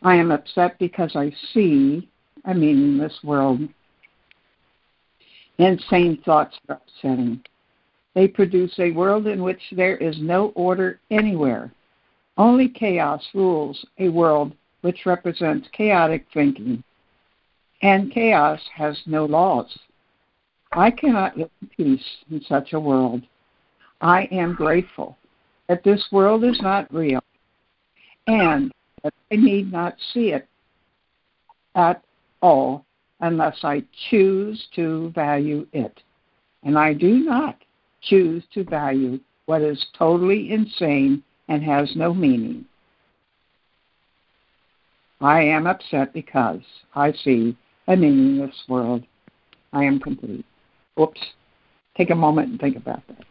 [0.03, 2.09] I am upset because I see
[2.45, 3.61] a this world.
[5.59, 7.41] Insane thoughts are upsetting.
[8.14, 11.72] They produce a world in which there is no order anywhere.
[12.37, 16.83] Only chaos rules a world which represents chaotic thinking
[17.83, 19.76] and chaos has no laws.
[20.75, 23.23] I cannot live in peace in such a world.
[24.01, 25.16] I am grateful
[25.68, 27.23] that this world is not real
[28.27, 30.49] and that I need not see it
[31.75, 32.03] at
[32.41, 32.85] all
[33.20, 36.03] unless I choose to value it.
[36.62, 37.57] And I do not
[38.01, 42.64] choose to value what is totally insane and has no meaning.
[45.20, 46.62] I am upset because
[46.95, 47.57] I see
[47.89, 49.05] a meaningless world.
[49.73, 50.45] I am complete.
[51.01, 51.20] Oops.
[51.97, 53.24] Take a moment and think about that.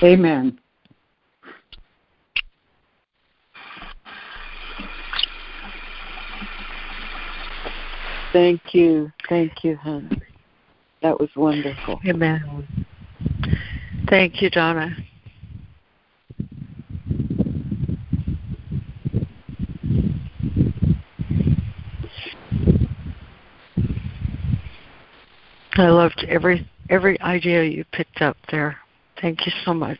[0.00, 0.58] Amen.
[8.38, 9.10] Thank you.
[9.28, 10.22] Thank you, Henry.
[11.02, 12.00] That was wonderful.
[12.06, 12.86] Amen.
[14.08, 14.96] Thank you, Donna.
[25.72, 28.76] I loved every every idea you picked up there.
[29.20, 29.98] Thank you so much.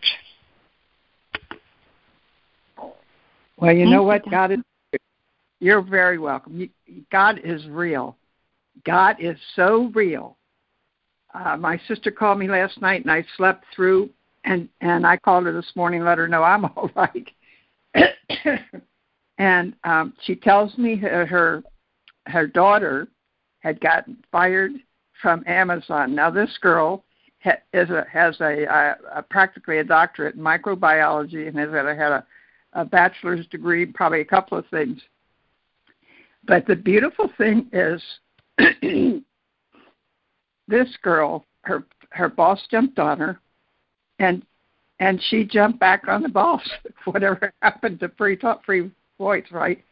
[3.56, 4.30] Well, you Thank know what, you.
[4.30, 4.58] God is.
[5.58, 6.70] You're very welcome.
[7.10, 8.16] God is real.
[8.84, 10.36] God is so real.
[11.34, 14.10] Uh, my sister called me last night, and I slept through,
[14.44, 17.30] and and I called her this morning, let her know I'm all right.
[19.38, 21.62] and um, she tells me her, her
[22.26, 23.08] her daughter
[23.60, 24.72] had gotten fired
[25.20, 26.14] from Amazon.
[26.14, 27.04] Now this girl
[27.42, 31.86] ha- is a, has a, a, a practically a doctorate in microbiology and has had
[31.86, 32.26] a, had a,
[32.74, 35.00] a bachelor's degree, probably a couple of things.
[36.44, 38.02] But the beautiful thing is,
[40.68, 43.40] this girl, her her boss jumped on her,
[44.18, 44.44] and
[45.00, 46.68] and she jumped back on the boss.
[47.04, 49.82] Whatever happened to free talk, free voice, right?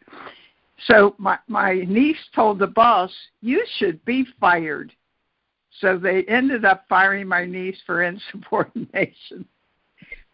[0.87, 4.93] So my my niece told the boss, "You should be fired."
[5.81, 9.47] So they ended up firing my niece for insubordination.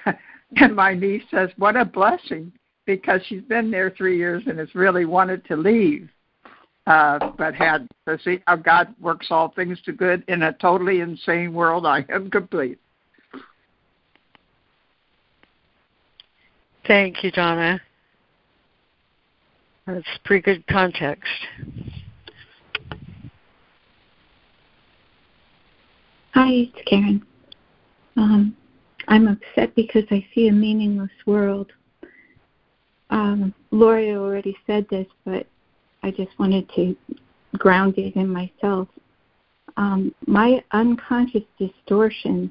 [0.57, 2.53] and my niece says, What a blessing,
[2.87, 6.09] because she's been there three years and has really wanted to leave.
[6.87, 10.99] Uh, but had to see how God works all things to good in a totally
[11.01, 11.87] insane world.
[11.87, 12.79] I am complete.
[16.87, 17.81] Thank you, Donna.
[19.87, 21.31] That's pretty good context.
[26.35, 27.25] Hi, it's Karen.
[28.17, 28.57] Um,
[29.09, 31.73] I'm upset because I see a meaningless world.
[33.11, 35.47] Um, Laurie already said this, but
[36.03, 36.97] I just wanted to
[37.59, 38.89] ground it in myself.
[39.77, 42.51] Um, my unconscious distortions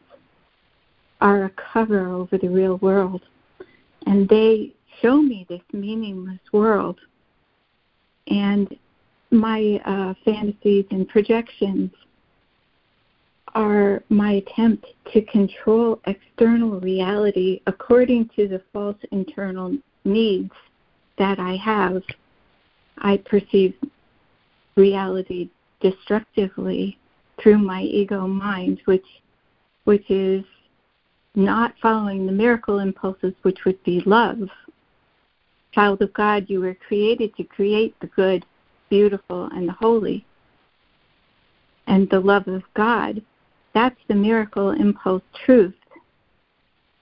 [1.19, 3.21] are a cover over the real world,
[4.07, 6.99] and they show me this meaningless world.
[8.27, 8.75] And
[9.29, 11.91] my uh, fantasies and projections
[13.53, 20.51] are my attempt to control external reality according to the false internal needs
[21.17, 22.01] that I have.
[23.01, 23.73] I perceive
[24.75, 25.49] reality
[25.81, 26.97] destructively
[27.41, 29.05] through my ego mind, which
[29.83, 30.43] which is
[31.33, 34.49] not following the miracle impulses, which would be love.
[35.71, 38.45] Child of God, you were created to create the good,
[38.89, 40.25] beautiful, and the holy.
[41.87, 43.21] And the love of God
[43.73, 45.75] that's the miracle impulse truth.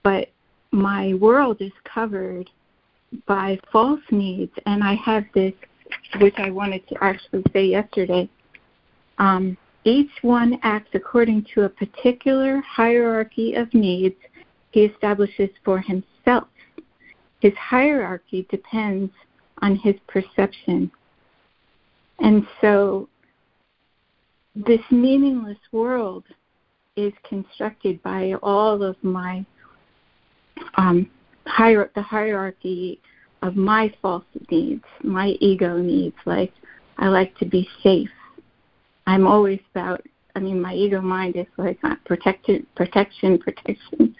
[0.02, 0.28] But
[0.70, 2.48] my world is covered
[3.26, 5.52] by false needs, and I have this,
[6.18, 8.28] which I wanted to actually say yesterday.
[9.18, 14.16] Um, each one acts according to a particular hierarchy of needs
[14.70, 16.48] he establishes for himself.
[17.40, 19.12] His hierarchy depends
[19.62, 20.90] on his perception.
[22.18, 23.08] And so,
[24.54, 26.24] this meaningless world
[26.96, 29.44] is constructed by all of my
[30.74, 31.08] um,
[31.46, 33.00] hier- the hierarchy
[33.42, 36.16] of my false needs, my ego needs.
[36.26, 36.52] Like
[36.98, 38.10] I like to be safe.
[39.06, 40.02] I'm always about.
[40.36, 44.14] I mean, my ego mind is like uh, protection, protection, protection.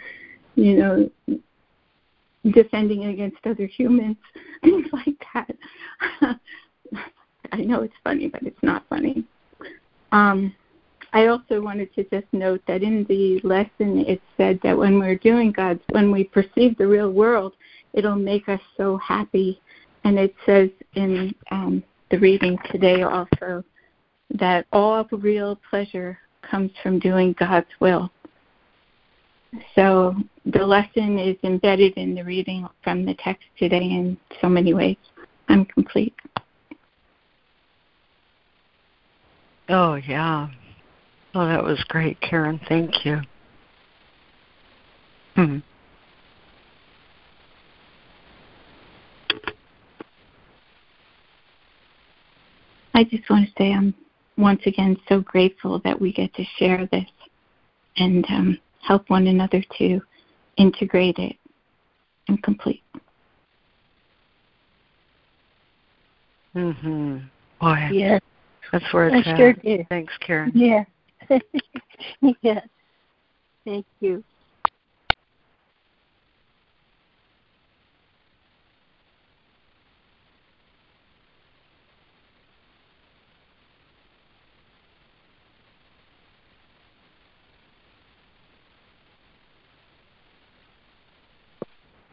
[0.57, 1.39] You know,
[2.51, 4.17] defending against other humans,
[4.65, 5.57] things like that.
[7.53, 9.25] I know it's funny, but it's not funny.
[10.13, 10.55] Um,
[11.13, 15.17] I also wanted to just note that in the lesson it said that when we're
[15.17, 17.55] doing God's, when we perceive the real world,
[17.93, 19.61] it'll make us so happy.
[20.05, 23.65] And it says in um, the reading today also
[24.31, 28.11] that all real pleasure comes from doing God's will.
[29.75, 30.15] So
[30.47, 34.97] the lesson is embedded in the reading from the text today in so many ways.
[35.49, 36.15] I'm complete.
[39.69, 40.49] Oh, yeah.
[41.35, 42.61] Oh, that was great, Karen.
[42.69, 43.21] Thank you.
[45.37, 45.59] Hmm.
[53.01, 53.95] I just want to say I'm
[54.37, 57.09] once again so grateful that we get to share this
[57.97, 60.03] and um, help one another to
[60.59, 61.35] integrate it
[62.29, 62.83] and complete.
[66.55, 67.23] Mhm.
[67.59, 67.89] Boy.
[67.91, 68.21] Yes.
[68.71, 69.37] That's where it's I at.
[69.39, 69.83] sure do.
[69.89, 70.53] Thanks, Karen.
[70.55, 70.85] Yeah.
[72.43, 72.69] yes.
[73.65, 74.23] Thank you.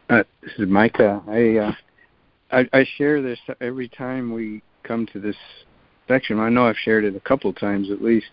[0.08, 1.22] Uh, this is Micah.
[1.28, 1.72] I, uh,
[2.50, 5.36] I I share this every time we come to this
[6.06, 6.40] section.
[6.40, 8.30] I know I've shared it a couple times at least,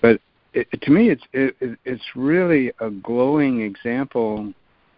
[0.00, 0.20] but
[0.52, 4.52] it, to me, it's it, it's really a glowing example,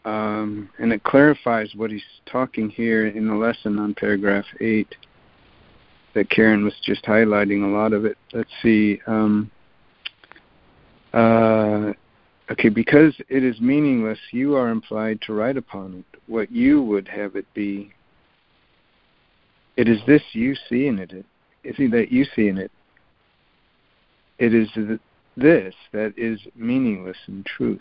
[0.06, 4.94] um, and it clarifies what he's talking here in the lesson on paragraph eight.
[6.14, 8.16] That Karen was just highlighting a lot of it.
[8.32, 9.00] Let's see.
[9.06, 9.50] Um,
[11.12, 11.92] uh,
[12.50, 17.08] Okay, because it is meaningless, you are implied to write upon it what you would
[17.08, 17.92] have it be.
[19.76, 21.12] It is this you see in it.
[21.12, 22.70] It is that you see in it.
[24.38, 24.68] It is
[25.36, 27.80] this that is meaningless in truth.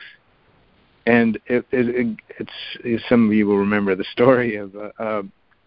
[1.05, 5.23] And it, it, it's some of you will remember the story of uh, uh,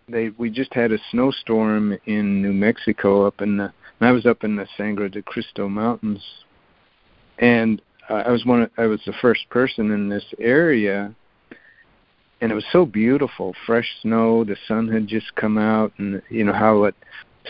[0.08, 0.30] they.
[0.30, 3.72] We just had a snowstorm in New Mexico up in the.
[4.00, 6.22] I was up in the Sangre de Cristo Mountains,
[7.38, 8.62] and I was one.
[8.62, 11.14] Of, I was the first person in this area,
[12.40, 13.54] and it was so beautiful.
[13.66, 14.44] Fresh snow.
[14.44, 16.94] The sun had just come out, and you know how it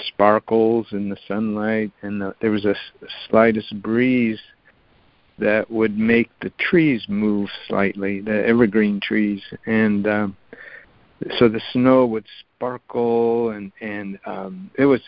[0.09, 2.75] sparkles in the sunlight, and the, there was a,
[3.29, 4.41] slightest breeze
[5.39, 10.37] that would make the trees move slightly, the evergreen trees, and um,
[11.39, 15.01] so the snow would sparkle, and and um, it was.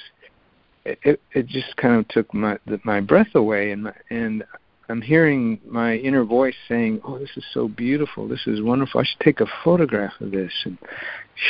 [0.85, 4.43] It, it just kind of took my my breath away, and my, and
[4.89, 8.27] I'm hearing my inner voice saying, "Oh, this is so beautiful.
[8.27, 9.01] This is wonderful.
[9.01, 10.79] I should take a photograph of this and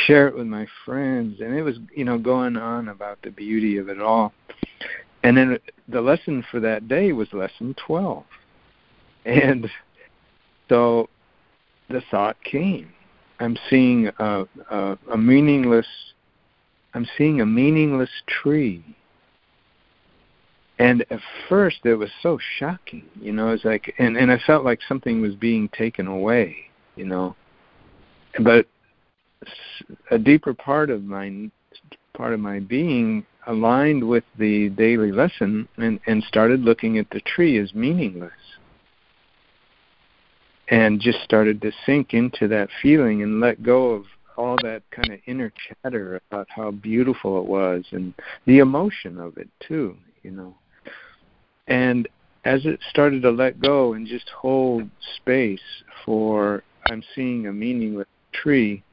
[0.05, 3.77] share it with my friends." And it was, you know, going on about the beauty
[3.77, 4.33] of it all.
[5.23, 8.23] And then the lesson for that day was lesson 12.
[9.25, 9.69] And
[10.69, 11.09] so
[11.89, 12.93] the thought came.
[13.39, 15.87] I'm seeing a, a, a meaningless
[16.93, 18.83] I'm seeing a meaningless tree
[20.79, 24.65] and at first it was so shocking you know it's like and and i felt
[24.65, 26.69] like something was being taken away
[26.99, 27.35] you know.
[28.43, 28.67] But
[30.11, 31.49] a deeper part of my
[32.13, 37.21] part of my being aligned with the daily lesson and and started looking at the
[37.21, 38.31] tree as meaningless.
[40.67, 44.05] And just started to sink into that feeling and let go of
[44.37, 48.13] all that kind of inner chatter about how beautiful it was and
[48.45, 50.55] the emotion of it too you know
[51.69, 52.07] and
[52.45, 55.61] as it started to let go and just hold space
[56.03, 58.83] for I'm seeing a meaningless tree,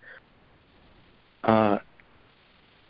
[1.45, 1.79] uh,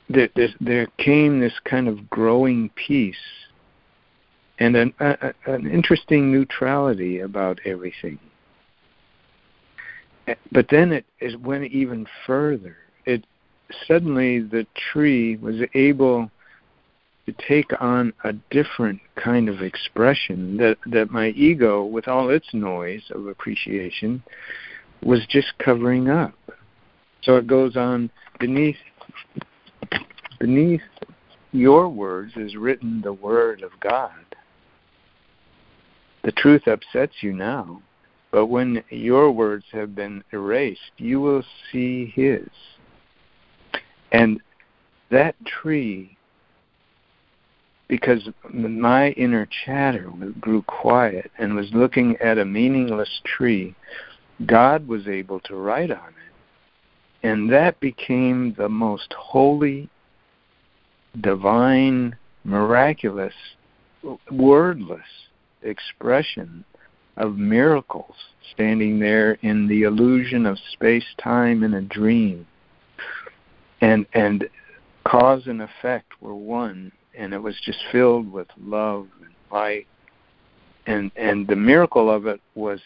[0.09, 0.29] there,
[0.61, 3.17] there came this kind of growing peace
[4.59, 8.19] and an, a, an interesting neutrality about everything.
[10.51, 12.77] But then it, it went even further.
[13.05, 13.25] It
[13.87, 16.31] suddenly the tree was able
[17.33, 23.03] take on a different kind of expression that that my ego with all its noise
[23.11, 24.23] of appreciation
[25.03, 26.35] was just covering up.
[27.23, 28.77] So it goes on beneath
[30.39, 30.83] beneath
[31.53, 34.11] your words is written the word of god.
[36.23, 37.83] The truth upsets you now
[38.31, 42.49] but when your words have been erased you will see his.
[44.13, 44.41] And
[45.11, 46.16] that tree
[47.89, 50.11] because my inner chatter
[50.41, 53.75] grew quiet and was looking at a meaningless tree,
[54.45, 57.27] God was able to write on it.
[57.27, 59.89] And that became the most holy,
[61.21, 63.35] divine, miraculous,
[64.31, 65.01] wordless
[65.63, 66.65] expression
[67.17, 68.15] of miracles
[68.53, 72.47] standing there in the illusion of space time in a dream.
[73.81, 74.49] And and
[75.05, 79.87] cause and effect were one and it was just filled with love and light
[80.87, 82.81] and and the miracle of it was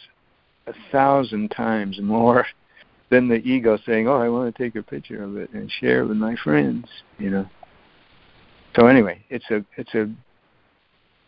[0.66, 2.46] a thousand times more
[3.10, 6.02] than the ego saying, "Oh, I want to take a picture of it and share
[6.02, 6.86] it with my friends,"
[7.18, 7.48] you know.
[8.76, 10.10] So anyway, it's a it's a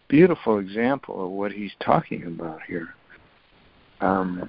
[0.09, 2.95] beautiful example of what he's talking about here.
[4.01, 4.49] Um,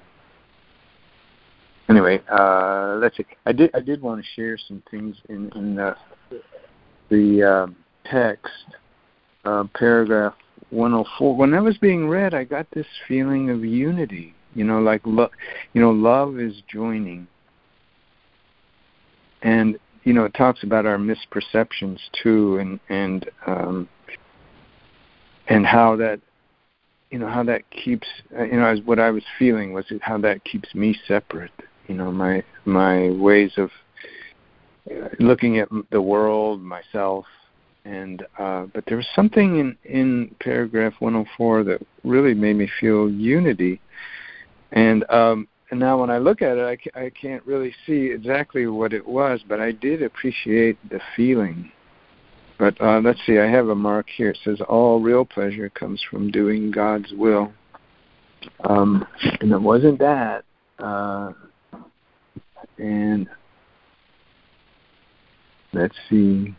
[1.90, 3.26] anyway, uh, let's see.
[3.46, 5.96] I did I did want to share some things in in the
[7.10, 7.76] the um,
[8.06, 8.54] text,
[9.46, 10.34] uh, paragraph
[10.70, 11.36] 104.
[11.36, 14.34] When that was being read, I got this feeling of unity.
[14.56, 15.32] You know, like love.
[15.74, 17.28] You know, love is joining.
[19.42, 23.90] And you know, it talks about our misperceptions too, and and um,
[25.48, 26.20] and how that
[27.10, 30.44] you know how that keeps you know as what I was feeling was how that
[30.44, 31.52] keeps me separate.
[31.88, 33.70] You know, my my ways of
[34.90, 37.26] uh, looking at the world, myself,
[37.86, 43.10] and uh, but there was something in in paragraph 104 that really made me feel
[43.10, 43.82] unity.
[44.72, 48.68] And um and now when i look at it I, I can't really see exactly
[48.68, 51.72] what it was but i did appreciate the feeling.
[52.58, 54.30] But uh let's see i have a mark here.
[54.30, 57.52] It says all real pleasure comes from doing god's will.
[58.64, 59.06] Um
[59.42, 60.46] and it wasn't that
[60.80, 61.34] uh
[62.78, 63.28] and
[65.74, 66.56] let's see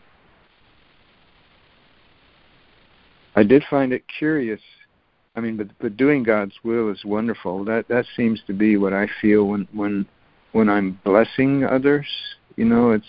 [3.35, 4.61] I did find it curious.
[5.35, 7.65] I mean, but but doing God's will is wonderful.
[7.65, 10.05] That that seems to be what I feel when when
[10.53, 12.07] when I'm blessing others.
[12.55, 13.05] You know, it's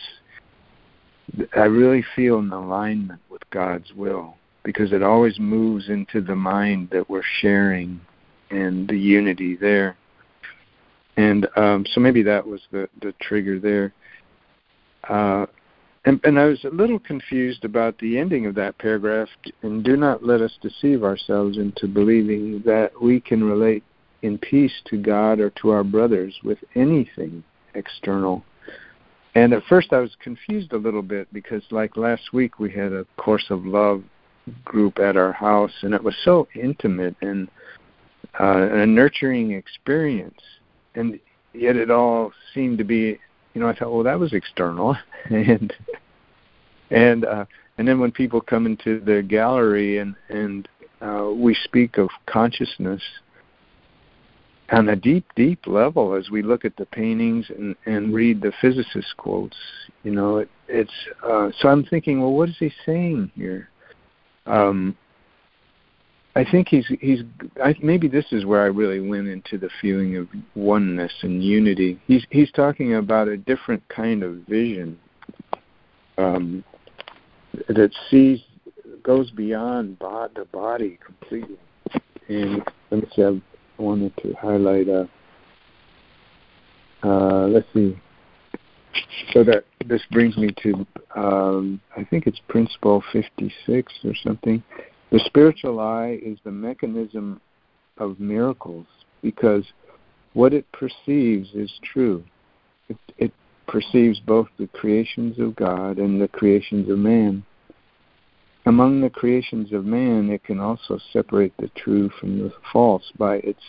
[1.55, 6.89] I really feel in alignment with God's will because it always moves into the mind
[6.91, 8.01] that we're sharing
[8.51, 9.97] and the unity there.
[11.17, 13.93] And um, so maybe that was the the trigger there.
[15.09, 15.47] Uh,
[16.07, 19.29] and, and I was a little confused about the ending of that paragraph.
[19.63, 23.83] And do not let us deceive ourselves into believing that we can relate
[24.23, 27.43] in peace to God or to our brothers with anything
[27.75, 28.45] external.
[29.35, 32.93] And at first I was confused a little bit because, like last week, we had
[32.93, 34.03] a Course of Love
[34.65, 37.49] group at our house, and it was so intimate and
[38.39, 40.41] uh, a nurturing experience.
[40.95, 41.19] And
[41.53, 43.19] yet it all seemed to be
[43.57, 44.95] you know, I thought, well, that was external,
[45.31, 45.73] and
[46.91, 47.47] and uh,
[47.79, 50.69] and then when people come into the gallery and and
[51.01, 53.01] uh, we speak of consciousness
[54.73, 58.53] on a deep, deep level as we look at the paintings and and read the
[58.61, 59.57] physicist quotes,
[60.03, 60.93] you know, it, it's
[61.25, 63.71] uh, so I'm thinking, well, what is he saying here?
[64.45, 64.95] Um,
[66.37, 67.21] I think he's he's
[67.65, 71.99] I, maybe this is where I really went into the feeling of oneness and unity.
[72.07, 74.99] He's he's talking about a different kind of vision
[76.19, 76.63] um,
[77.69, 78.41] that sees
[79.03, 81.57] goes beyond the body completely.
[82.29, 83.41] And let me see, I
[83.79, 84.91] wanted to highlight.
[84.91, 85.07] Uh,
[87.03, 87.99] uh, let's see.
[89.33, 94.63] So that this brings me to um, I think it's principle 56 or something
[95.11, 97.41] the spiritual eye is the mechanism
[97.99, 98.87] of miracles
[99.23, 99.65] because
[100.35, 102.23] what it perceives is true.
[102.89, 103.33] It, it
[103.67, 107.45] perceives both the creations of God and the creations of man.
[108.67, 113.37] Among the creations of man, it can also separate the true from the false by
[113.37, 113.61] its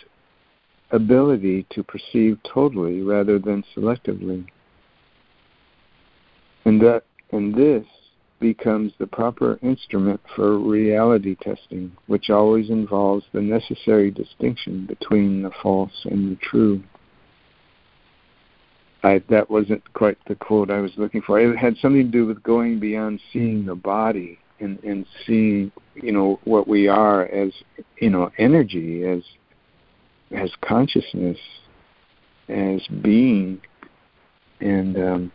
[0.90, 4.44] ability to perceive totally rather than selectively.
[6.64, 7.86] And that and this
[8.40, 15.50] becomes the proper instrument for reality testing, which always involves the necessary distinction between the
[15.62, 16.82] false and the true.
[19.02, 21.38] I, that wasn't quite the quote I was looking for.
[21.38, 26.12] It had something to do with going beyond seeing the body and, and seeing, you
[26.12, 27.52] know, what we are as,
[28.00, 29.22] you know, energy, as
[30.30, 31.38] as consciousness,
[32.48, 33.60] as being.
[34.60, 35.32] And um,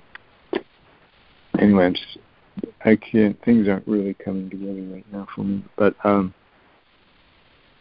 [1.59, 1.95] anyway, I'm
[2.85, 3.41] I can't.
[3.43, 5.63] Things aren't really coming together right now for me.
[5.77, 6.33] But um,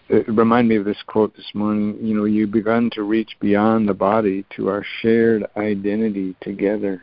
[0.08, 1.98] it reminded me of this quote this morning.
[2.00, 7.02] You know, you begun to reach beyond the body to our shared identity together.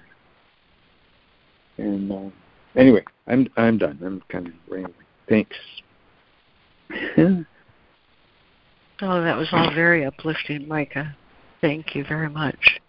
[1.78, 2.30] And uh,
[2.76, 4.00] anyway, I'm I'm done.
[4.04, 4.94] I'm kind of rambling.
[5.28, 5.56] Thanks.
[7.18, 7.46] oh,
[9.02, 11.16] that was all very uplifting, Micah.
[11.62, 12.80] Thank you very much.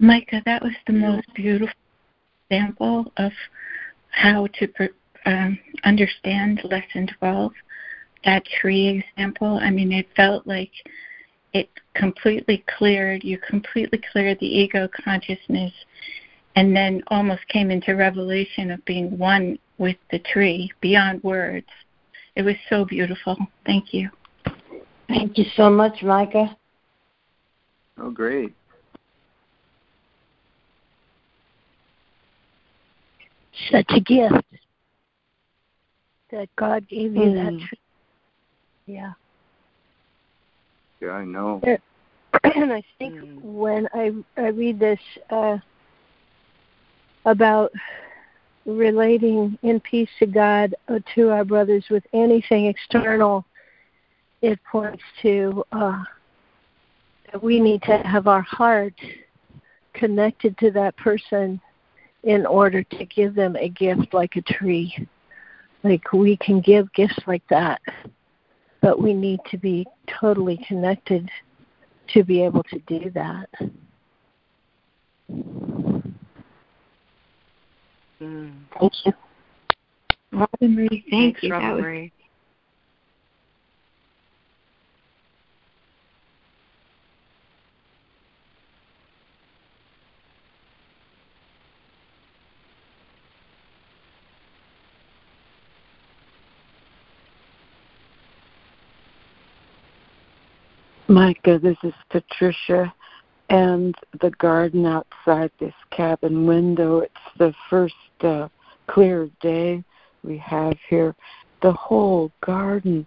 [0.00, 1.74] Micah, that was the most beautiful
[2.50, 3.32] example of
[4.10, 4.68] how to
[5.26, 7.52] um, understand lesson 12,
[8.24, 9.58] that tree example.
[9.62, 10.70] I mean, it felt like
[11.52, 15.72] it completely cleared, you completely cleared the ego consciousness
[16.56, 21.66] and then almost came into revelation of being one with the tree beyond words.
[22.34, 23.36] It was so beautiful.
[23.64, 24.10] Thank you.
[25.08, 26.56] Thank you so much, Micah.
[27.98, 28.54] Oh, great.
[33.70, 34.44] Such a gift
[36.30, 37.34] that God gave you mm.
[37.34, 37.66] that hmm.
[38.86, 39.12] Yeah.
[41.00, 41.60] Yeah, I know.
[41.64, 43.42] and I think mm.
[43.42, 45.00] when I I read this
[45.30, 45.58] uh,
[47.24, 47.72] about
[48.64, 53.44] relating in peace to God or to our brothers with anything external,
[54.42, 56.02] it points to uh,
[57.30, 58.94] that we need to have our heart
[59.94, 61.60] connected to that person
[62.24, 65.06] in order to give them a gift like a tree.
[65.84, 67.80] Like we can give gifts like that,
[68.80, 69.86] but we need to be
[70.20, 71.30] totally connected
[72.08, 73.48] to be able to do that.
[78.20, 78.52] Mm.
[78.80, 79.12] Thank you.
[80.32, 81.52] Robin Marie, thanks, you.
[81.52, 82.12] Robin Marie.
[101.08, 102.92] Micah, this is Patricia.
[103.50, 108.48] And the garden outside this cabin window, it's the first uh,
[108.88, 109.82] clear day
[110.22, 111.14] we have here.
[111.62, 113.06] The whole garden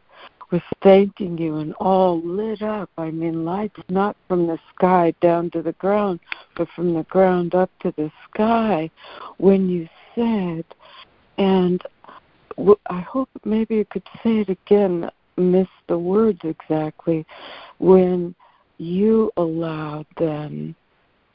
[0.50, 2.90] was thanking you and all lit up.
[2.98, 6.20] I mean, lights not from the sky down to the ground,
[6.58, 8.90] but from the ground up to the sky
[9.38, 10.66] when you said,
[11.38, 11.84] and
[12.88, 15.10] I hope maybe you could say it again
[15.42, 17.26] miss the words exactly
[17.80, 18.36] when
[18.78, 20.76] you allowed them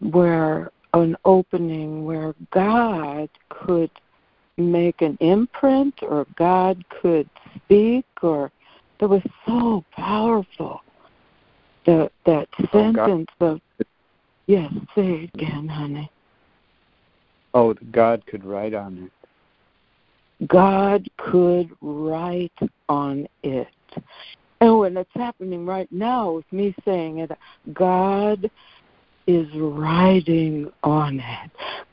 [0.01, 3.91] where an opening where God could
[4.57, 8.51] make an imprint or God could speak or
[8.99, 10.81] that was so powerful.
[11.85, 13.47] That that oh, sentence God.
[13.47, 13.61] of
[14.47, 16.11] yes, say it again, honey.
[17.55, 19.11] Oh, God could write on
[20.41, 20.47] it.
[20.49, 22.53] God could write
[22.89, 23.69] on it.
[24.61, 27.31] And when it's happening right now with me saying it,
[27.73, 28.51] God
[29.27, 31.51] is writing on it.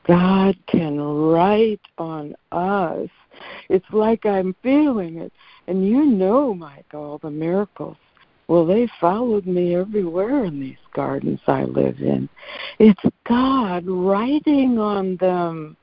[0.08, 3.10] God can write on us.
[3.70, 5.34] It's like I'm feeling it.
[5.68, 7.98] And you know, Mike, all the miracles.
[8.48, 12.30] Well, they followed me everywhere in these gardens I live in.
[12.78, 15.78] It's God writing on them.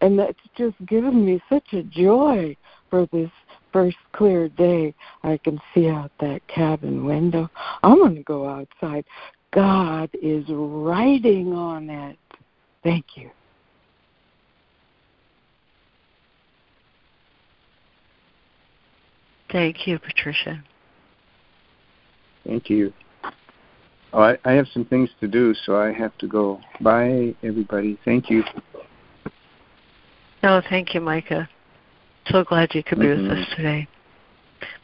[0.00, 2.56] And that's just given me such a joy
[2.90, 3.30] for this
[3.72, 7.48] first clear day I can see out that cabin window.
[7.82, 9.04] I'm going to go outside.
[9.52, 12.18] God is writing on it.
[12.82, 13.30] Thank you.
[19.50, 20.62] Thank you, Patricia.
[22.46, 22.92] Thank you.
[24.14, 26.60] Oh, I, I have some things to do, so I have to go.
[26.80, 27.98] Bye, everybody.
[28.04, 28.42] Thank you.
[30.42, 31.48] No, thank you, Micah.
[32.26, 33.28] So glad you could be mm-hmm.
[33.28, 33.88] with us today.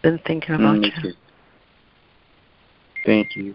[0.02, 1.06] Been thinking about mm-hmm.
[1.06, 1.14] you.
[3.06, 3.54] Thank you.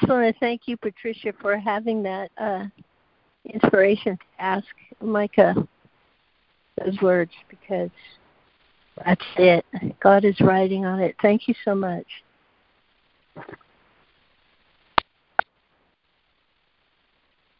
[0.00, 2.64] Just want to thank you, Patricia, for having that uh,
[3.44, 4.66] inspiration to ask
[5.00, 5.54] Micah
[6.82, 7.90] those words because
[9.04, 9.64] that's it.
[10.00, 11.16] God is writing on it.
[11.20, 12.06] Thank you so much.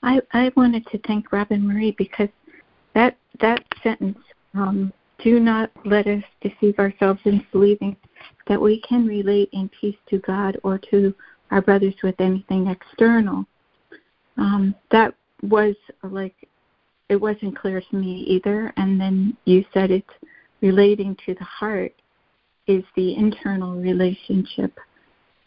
[0.02, 2.28] I I wanted to thank Robin Marie because
[2.94, 4.18] that that sentence,
[4.54, 7.96] um, do not let us deceive ourselves in believing
[8.48, 11.14] that we can relate in peace to God or to
[11.50, 13.44] our brothers with anything external.
[14.36, 16.34] Um, that was like
[17.08, 18.72] it wasn't clear to me either.
[18.76, 20.08] And then you said it's
[20.60, 21.92] relating to the heart
[22.66, 24.78] is the internal relationship,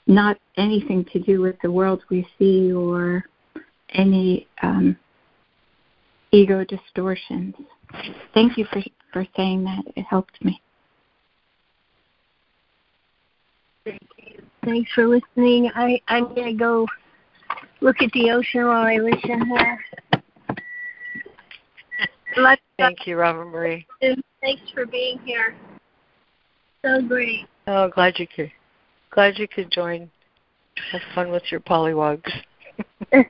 [0.08, 3.24] not anything to do with the world we see or
[3.90, 4.98] any um,
[6.32, 7.56] ego distortions.
[8.34, 8.82] Thank you for
[9.14, 9.84] for saying that.
[9.96, 10.60] It helped me.
[13.86, 14.13] Thank.
[14.66, 15.70] Thanks for listening.
[15.76, 16.88] I, I'm going to go
[17.82, 19.80] look at the ocean while I listen here.
[22.78, 23.86] Thank you, Robert Marie.
[24.42, 25.56] Thanks for being here.
[26.84, 27.46] So great.
[27.68, 28.52] Oh, glad you could.
[29.12, 30.10] Glad you could join.
[30.92, 32.30] Have fun with your pollywogs.
[33.14, 33.24] yeah.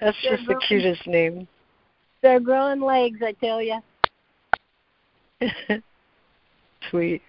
[0.00, 1.48] That's They're just the cutest name.
[2.22, 3.80] They're growing legs, I tell you.
[6.90, 7.22] Sweet.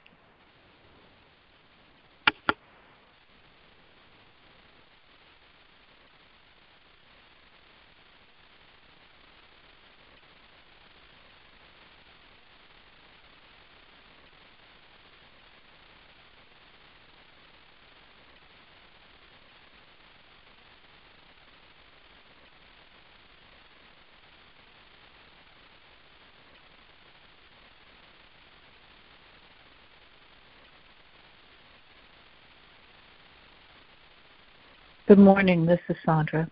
[35.06, 35.66] Good morning.
[35.66, 36.50] This is Sandra.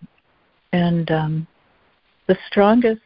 [0.74, 1.48] And um,
[2.28, 3.00] the strongest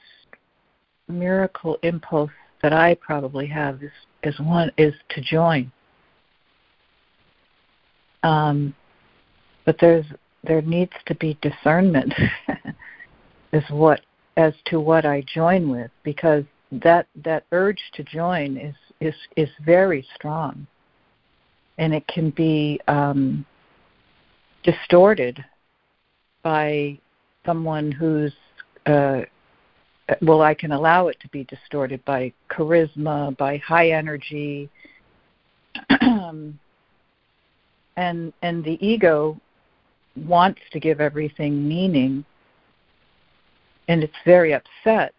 [1.08, 2.32] miracle impulse
[2.64, 3.92] that I probably have is,
[4.24, 5.72] is one is to join.
[8.24, 8.74] Um,
[9.66, 10.06] but there's
[10.44, 12.12] there needs to be discernment
[13.54, 14.02] as what
[14.38, 19.50] as to what I join with because that that urge to join is is is
[19.64, 20.66] very strong,
[21.78, 23.46] and it can be um,
[24.66, 25.44] distorted
[26.44, 26.98] by
[27.46, 28.34] someone who's
[28.88, 29.22] uh,
[30.22, 34.70] well i can allow it to be distorted by charisma by high energy.
[37.98, 39.40] And and the ego
[40.18, 42.26] wants to give everything meaning
[43.88, 45.14] and it's very upset.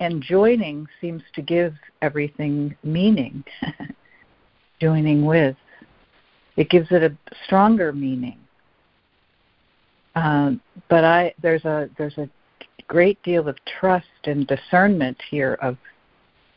[0.00, 3.44] And joining seems to give everything meaning
[4.80, 5.56] joining with.
[6.56, 8.38] It gives it a stronger meaning
[10.16, 12.28] um, but I there's a there's a
[12.88, 15.76] great deal of trust and discernment here of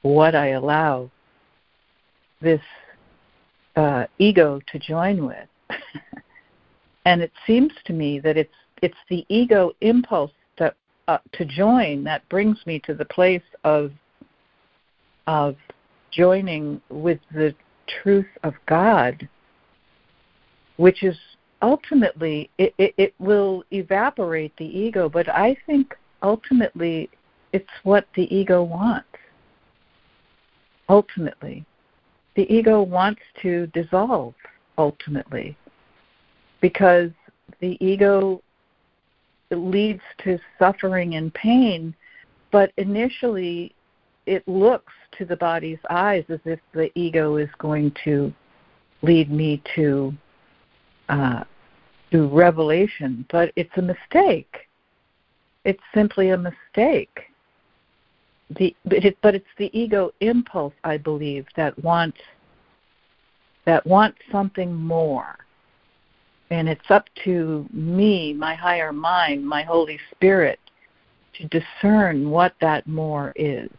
[0.02, 1.12] what I allow
[2.42, 2.62] this
[3.76, 5.48] uh, ego to join with,
[7.06, 10.76] and it seems to me that it's it's the ego impulse that
[11.10, 13.92] uh, to join that brings me to the place of
[15.28, 15.58] of
[16.12, 17.54] joining with the
[18.02, 19.28] truth of God,
[20.78, 21.18] which is
[21.62, 27.10] ultimately it, it, it will evaporate the ego, but I think ultimately
[27.54, 29.08] it's what the ego wants.
[30.88, 31.66] Ultimately,
[32.36, 34.34] the ego wants to dissolve
[34.78, 35.58] ultimately
[36.62, 37.12] because
[37.60, 38.42] the ego
[39.52, 41.94] leads to suffering and pain,
[42.52, 43.74] but initially
[44.26, 48.32] it looks to the body's eyes as if the ego is going to
[49.02, 50.14] lead me to
[51.10, 51.44] uh,
[52.12, 54.68] to revelation, but it's a mistake.
[55.66, 57.22] It's simply a mistake.
[58.58, 62.18] The but, it, but it's the ego impulse, I believe, that wants
[63.66, 65.38] that wants something more,
[66.50, 70.60] and it's up to me, my higher mind, my Holy Spirit,
[71.36, 73.70] to discern what that more is.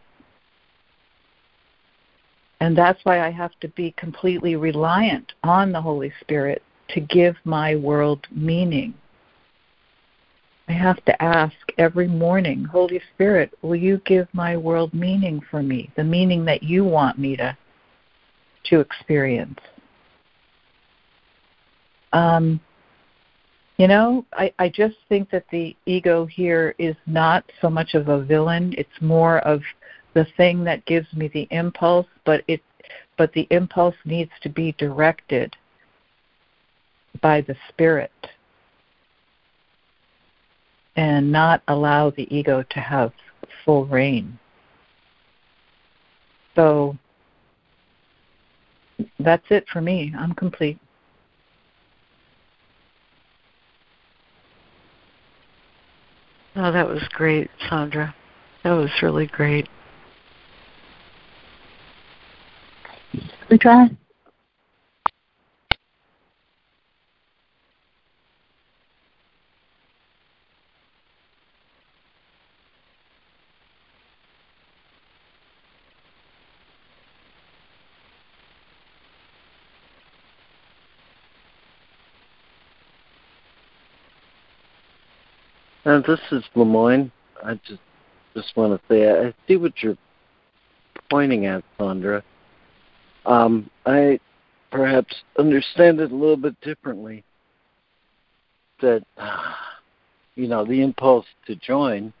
[2.61, 6.61] And that's why I have to be completely reliant on the Holy Spirit
[6.93, 8.93] to give my world meaning.
[10.67, 15.61] I have to ask every morning, Holy Spirit, will you give my world meaning for
[15.61, 17.57] me, the meaning that you want me to
[18.65, 19.59] to experience?
[22.13, 22.59] Um,
[23.77, 28.09] you know, I, I just think that the ego here is not so much of
[28.09, 28.75] a villain.
[28.77, 29.61] It's more of
[30.13, 32.61] the thing that gives me the impulse, but it
[33.17, 35.55] but the impulse needs to be directed
[37.19, 38.11] by the spirit
[40.95, 43.11] and not allow the ego to have
[43.65, 44.37] full rein.
[46.55, 46.97] So
[49.19, 50.13] that's it for me.
[50.17, 50.79] I'm complete.
[56.55, 58.13] Oh, that was great, Sandra.
[58.63, 59.69] That was really great.
[63.49, 63.57] We
[85.83, 87.11] Uh, this is Lemoyne.
[87.43, 87.81] I just
[88.35, 89.97] just want to say I see what you're
[91.09, 92.23] pointing at, Sandra.
[93.25, 94.19] Um, I
[94.71, 97.23] perhaps understand it a little bit differently.
[98.81, 99.03] That
[100.35, 102.13] you know the impulse to join,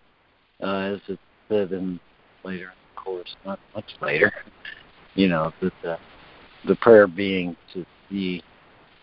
[0.61, 1.99] uh, as it said in
[2.43, 4.33] later in the course, not much later.
[5.13, 5.97] You know that the
[6.65, 8.41] the prayer being to see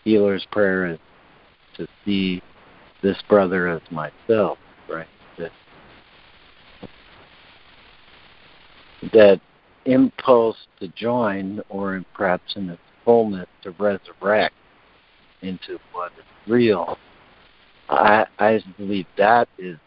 [0.03, 0.99] healer's prayer is
[1.77, 2.41] to see
[3.01, 4.57] this brother as myself,
[4.89, 5.07] right?
[5.37, 5.51] That,
[9.13, 9.41] that
[9.85, 14.55] impulse to join, or perhaps in its fullness, to resurrect
[15.41, 16.97] into what is real.
[17.89, 19.77] I I believe that is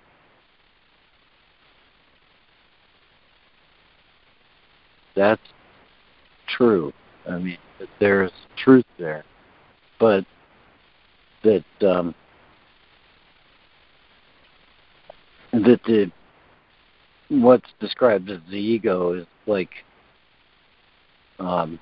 [5.14, 5.40] that's
[6.48, 6.92] true.
[7.28, 7.58] I mean,
[8.00, 9.24] there's truth there,
[10.00, 10.24] but
[11.44, 12.14] that um,
[15.52, 16.10] that the
[17.28, 19.70] what's described as the ego is like
[21.38, 21.78] um,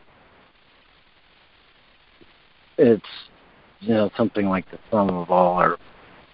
[2.79, 3.07] it's
[3.81, 5.77] you know something like the sum of all our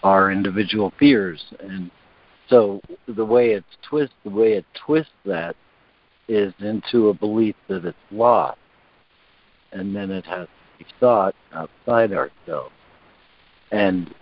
[0.02, 1.42] our individual fears.
[1.60, 1.90] And
[2.48, 5.56] so the way it's twist the way it twists that
[6.28, 8.58] is into a belief that it's lost.
[9.72, 12.72] And then it has to be sought outside ourselves.
[13.72, 14.14] And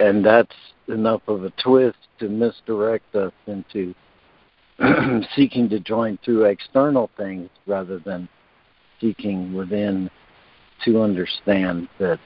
[0.00, 0.54] and that's
[0.92, 3.94] enough of a twist to misdirect us into
[5.36, 8.28] seeking to join through external things rather than
[9.00, 10.10] seeking within
[10.84, 12.18] to understand that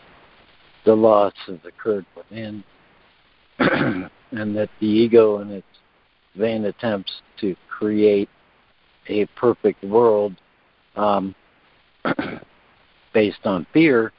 [0.84, 2.62] the loss has occurred within
[3.58, 5.66] and that the ego in its
[6.36, 8.28] vain attempts to create
[9.08, 10.34] a perfect world
[10.96, 11.34] um,
[13.14, 14.12] based on fear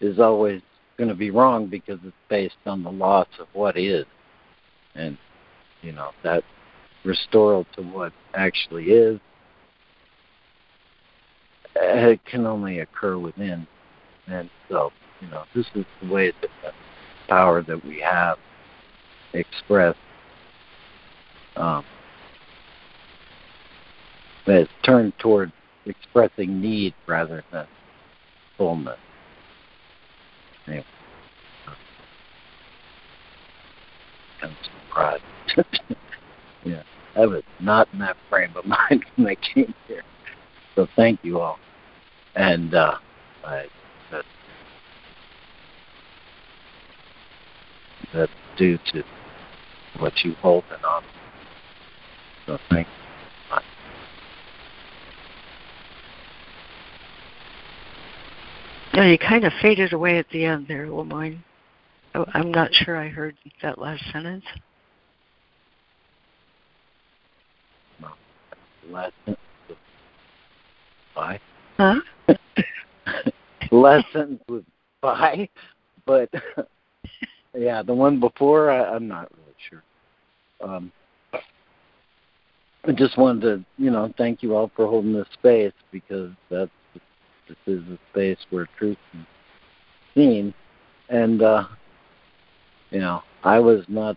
[0.00, 0.62] is always
[1.00, 4.04] going to be wrong because it's based on the loss of what is.
[4.94, 5.16] And,
[5.80, 6.44] you know, that
[7.06, 9.18] restoral to what actually is,
[11.74, 13.66] it can only occur within.
[14.26, 14.92] And so,
[15.22, 16.72] you know, this is the way that the
[17.28, 18.36] power that we have
[19.32, 19.98] expressed
[21.56, 21.82] um,
[24.46, 25.50] that is turned toward
[25.86, 27.66] expressing need rather than
[28.58, 28.98] fullness.
[30.70, 30.84] Anyway.
[34.40, 35.22] Kind of surprised.
[36.64, 36.82] yeah,
[37.16, 40.02] I was not in that frame of mind when I came here.
[40.76, 41.58] So thank you all.
[42.36, 42.94] And uh,
[43.44, 43.66] I,
[44.12, 44.24] that,
[48.14, 49.02] that's due to
[49.98, 51.02] what you hold and on.
[52.46, 53.09] So thank you.
[58.92, 61.42] Yeah, you kind of faded away at the end there, Lemoyne.
[62.14, 64.44] I'm not sure I heard that last sentence.
[68.00, 68.08] No.
[68.88, 69.38] Last sentence.
[71.14, 71.40] Bye.
[71.76, 72.00] Huh?
[73.70, 74.62] last sentence was
[75.00, 75.48] bye,
[76.06, 76.28] but
[77.56, 79.82] yeah, the one before I, I'm not really sure.
[80.60, 80.92] Um,
[82.84, 86.70] I just wanted to, you know, thank you all for holding this space because that's
[87.50, 89.20] this is a space where truth is
[90.14, 90.54] seen,
[91.08, 91.64] and uh,
[92.90, 94.16] you know, I was not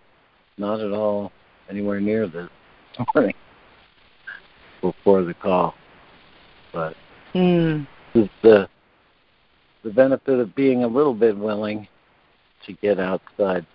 [0.57, 1.31] not at all
[1.69, 2.49] anywhere near this
[3.15, 3.35] morning
[4.81, 5.73] before the call,
[6.71, 6.95] but
[7.33, 7.87] mm.
[8.13, 8.67] the
[9.83, 11.87] the benefit of being a little bit willing
[12.65, 13.65] to get outside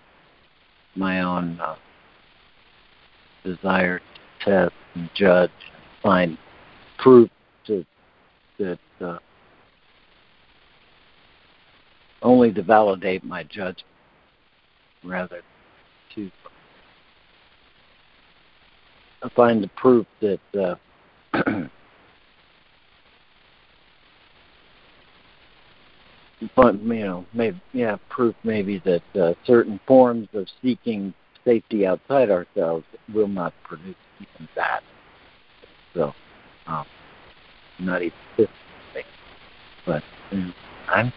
[0.94, 1.76] my own uh,
[3.44, 6.38] desire to test and judge and find
[6.98, 7.28] proof
[7.66, 7.84] to
[8.58, 9.18] that uh,
[12.22, 13.84] only to validate my judgment
[15.04, 15.40] rather
[16.14, 16.30] to
[19.34, 20.74] find the proof that uh,
[26.56, 31.12] but you know maybe yeah proof maybe that uh, certain forms of seeking
[31.44, 32.84] safety outside ourselves
[33.14, 34.82] will not produce even that.
[35.94, 36.12] So
[36.66, 36.84] um,
[37.78, 38.48] not even this
[38.92, 39.04] thing.
[39.86, 40.52] But you know,
[40.88, 41.12] I'm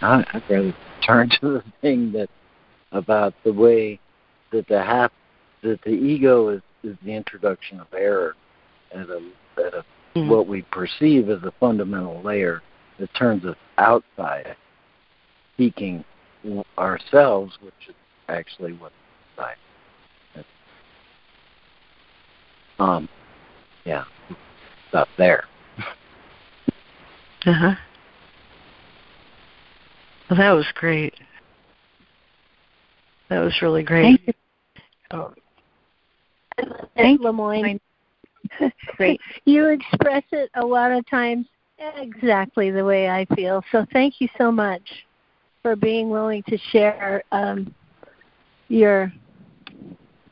[0.00, 0.74] I'd rather
[1.04, 2.28] turn to the thing that
[2.92, 3.98] about the way
[4.52, 5.12] that the hap-
[5.62, 8.34] that the ego is, is the introduction of error
[8.94, 10.28] at a at a mm-hmm.
[10.28, 12.62] what we perceive as a fundamental layer
[12.98, 14.56] that turns us outside,
[15.56, 16.04] seeking
[16.78, 17.94] ourselves, which is
[18.28, 18.94] actually what's
[19.36, 19.56] inside.
[22.78, 23.08] Um,
[23.84, 24.04] yeah,
[24.90, 25.44] stop there.
[27.46, 27.74] uh huh.
[30.28, 31.14] Well, that was great.
[33.28, 34.02] That was really great.
[34.02, 34.32] Thank you.
[35.12, 35.34] Oh.
[36.96, 37.80] Thank Lemoyne.
[38.96, 39.20] great.
[39.44, 41.46] You express it a lot of times
[41.78, 43.62] exactly the way I feel.
[43.70, 44.82] So thank you so much
[45.62, 47.74] for being willing to share um,
[48.68, 49.12] your,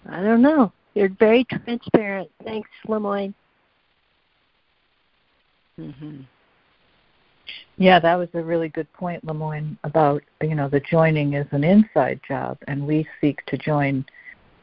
[0.08, 2.30] I don't know, you're very transparent.
[2.44, 3.34] Thanks, Lemoyne.
[5.78, 6.20] Mm-hmm.
[7.76, 11.64] Yeah, that was a really good point, Lemoyne, about you know the joining is an
[11.64, 14.04] inside job, and we seek to join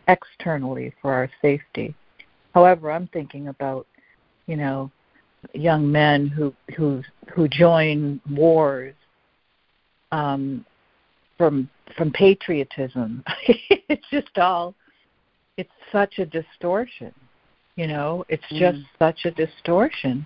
[0.07, 1.93] externally for our safety.
[2.53, 3.85] However, I'm thinking about
[4.47, 4.91] you know
[5.53, 8.95] young men who who who join wars
[10.11, 10.65] um,
[11.37, 13.23] from from patriotism.
[13.47, 14.73] it's just all
[15.57, 17.13] it's such a distortion,
[17.75, 18.23] you know.
[18.29, 18.85] It's just mm.
[18.99, 20.25] such a distortion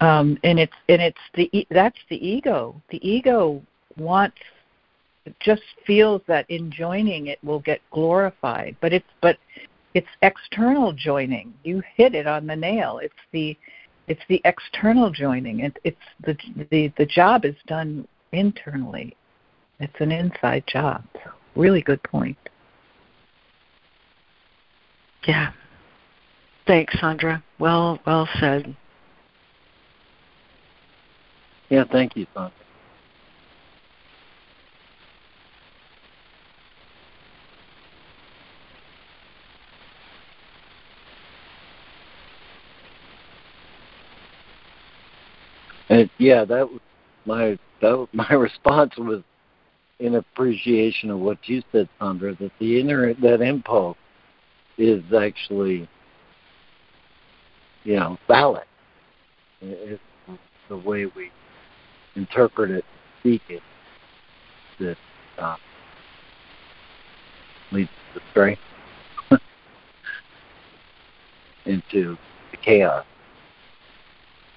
[0.00, 2.80] um, and it's and it's the that's the ego.
[2.90, 3.62] The ego
[3.96, 4.36] wants
[5.40, 9.38] just feels that in joining it will get glorified, but it's but
[9.94, 11.54] it's external joining.
[11.64, 13.00] You hit it on the nail.
[13.02, 13.56] It's the
[14.08, 15.60] it's the external joining.
[15.60, 16.36] It, it's the
[16.70, 19.16] the the job is done internally.
[19.80, 21.04] It's an inside job.
[21.54, 22.38] Really good point.
[25.26, 25.52] Yeah.
[26.66, 27.42] Thanks, Sandra.
[27.58, 28.76] Well well said.
[31.68, 32.52] Yeah, thank you, Sandra.
[45.88, 46.80] And yeah, that was
[47.24, 49.22] my that my response was
[49.98, 53.96] in appreciation of what you said, Sandra, that the inner that impulse
[54.78, 55.88] is actually
[57.84, 58.64] you know valid.
[59.60, 60.00] It's
[60.68, 61.30] the way we
[62.16, 62.84] interpret it,
[63.20, 63.62] speak it,
[64.80, 64.96] that
[65.38, 65.56] uh,
[67.72, 68.58] leads astray
[71.66, 72.16] into
[72.50, 73.04] the chaos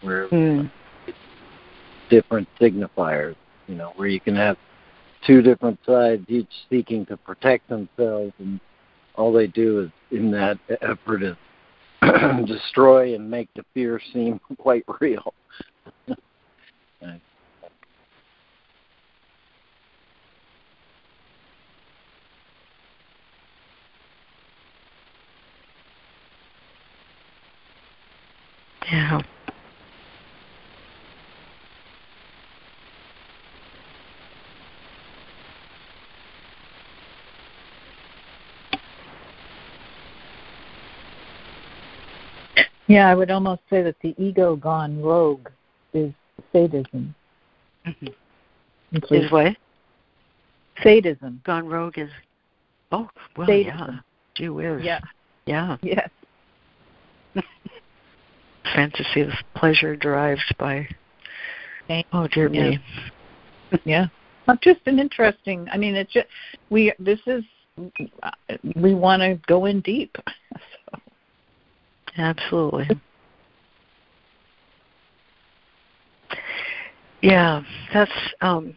[0.01, 0.69] where mm.
[2.09, 3.35] different signifiers,
[3.67, 4.57] you know, where you can have
[5.25, 8.59] two different sides, each seeking to protect themselves, and
[9.15, 11.35] all they do is in that effort is
[12.45, 15.33] destroy and make the fear seem quite real.
[28.91, 29.21] Yeah.
[42.87, 45.47] Yeah, I would almost say that the ego gone rogue
[45.93, 46.11] is
[46.51, 47.13] sadism.
[47.85, 49.13] Mm-hmm.
[49.13, 49.55] Is what?
[50.81, 51.41] Sadism.
[51.45, 52.09] Gone rogue is.
[52.91, 53.07] Oh,
[53.37, 53.77] well, sadism.
[53.77, 53.99] yeah.
[54.33, 54.81] Gee whiz.
[54.83, 54.99] Yeah.
[55.45, 55.77] Yeah.
[55.83, 56.09] Yes
[58.75, 60.87] fantasy of pleasure derived by
[62.13, 62.69] oh dear yeah.
[62.69, 62.79] me
[63.83, 64.07] yeah.
[64.61, 66.27] Just an interesting i mean it's just
[66.69, 67.43] we this is
[68.75, 70.17] we want to go in deep.
[70.53, 70.99] So.
[72.17, 72.89] absolutely.
[77.21, 77.63] Yeah
[77.93, 78.73] that's um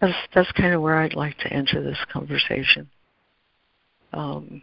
[0.00, 2.88] that's that's kind of where i'd like to enter this conversation.
[4.12, 4.62] Um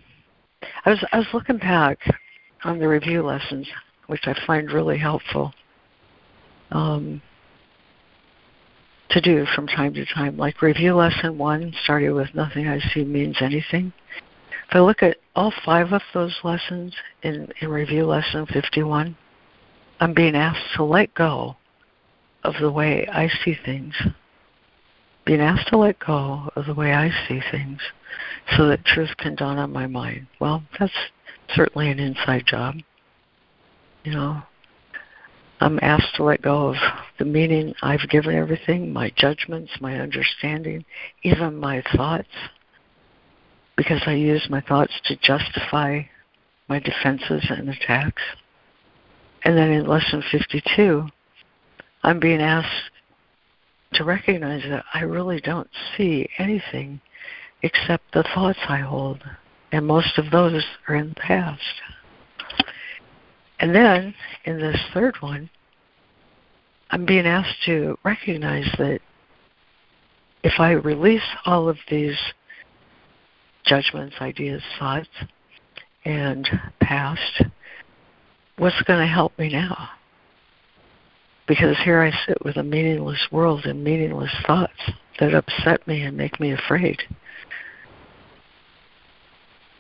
[0.86, 2.00] i was i was looking back
[2.64, 3.68] on the review lessons
[4.08, 5.54] which I find really helpful
[6.72, 7.22] um,
[9.10, 10.38] to do from time to time.
[10.38, 13.94] Like review lesson one started with Nothing I See Means Anything.
[14.70, 16.94] If I look at all five of those lessons
[17.24, 19.16] in, in review lesson 51,
[20.00, 21.56] I'm being asked to let go
[22.44, 23.94] of the way I see things.
[25.26, 27.80] Being asked to let go of the way I see things
[28.56, 30.28] so that truth can dawn on my mind.
[30.40, 30.94] Well, that's
[31.54, 32.76] certainly an inside job.
[34.04, 34.42] You know,
[35.60, 36.76] I'm asked to let go of
[37.18, 40.86] the meaning I've given everything, my judgments, my understanding,
[41.24, 42.30] even my thoughts,
[43.76, 46.02] because I use my thoughts to justify
[46.70, 48.22] my defenses and attacks.
[49.44, 51.08] And then in lesson 52,
[52.04, 52.92] I'm being asked
[53.94, 57.02] to recognize that I really don't see anything
[57.64, 59.24] except the thoughts I hold,
[59.72, 61.62] and most of those are in the past.
[63.60, 64.14] And then
[64.46, 65.50] in this third one,
[66.90, 69.00] I'm being asked to recognize that
[70.44, 72.18] if I release all of these
[73.66, 75.10] judgments, ideas, thoughts,
[76.06, 76.48] and
[76.80, 77.44] past,
[78.58, 79.90] what's going to help me now?
[81.48, 86.16] Because here I sit with a meaningless world and meaningless thoughts that upset me and
[86.16, 87.02] make me afraid.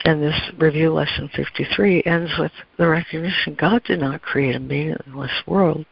[0.07, 5.43] And this review lesson 53 ends with the recognition God did not create a meaningless
[5.45, 5.85] world,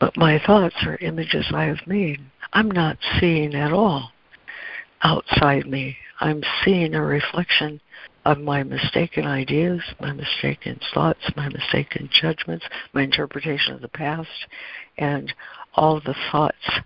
[0.00, 2.18] but my thoughts are images I have made.
[2.52, 4.10] I'm not seeing at all
[5.04, 5.96] outside me.
[6.18, 7.80] I'm seeing a reflection
[8.24, 12.64] of my mistaken ideas, my mistaken thoughts, my mistaken judgments,
[12.94, 14.48] my interpretation of the past,
[14.98, 15.32] and
[15.76, 16.80] all the thoughts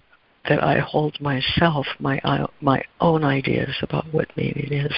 [0.49, 4.93] that I hold myself, my uh, my own ideas about what meaning is,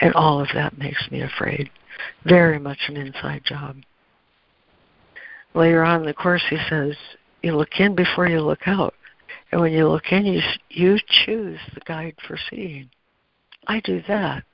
[0.00, 1.70] and all of that makes me afraid.
[2.24, 3.76] Very much an inside job.
[5.54, 6.96] Later on in the course, he says,
[7.42, 8.94] "You look in before you look out,
[9.50, 12.90] and when you look in, you you choose the guide for seeing."
[13.66, 14.44] I do that.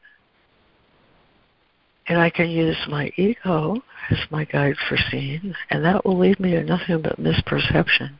[2.06, 6.38] And I can use my ego as my guide for seeing, and that will lead
[6.38, 8.18] me to nothing but misperception.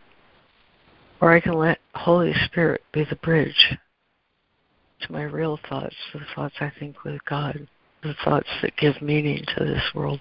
[1.24, 3.78] Or I can let Holy Spirit be the bridge
[5.01, 7.66] to my real thoughts, the thoughts I think with God,
[8.02, 10.20] the thoughts that give meaning to this world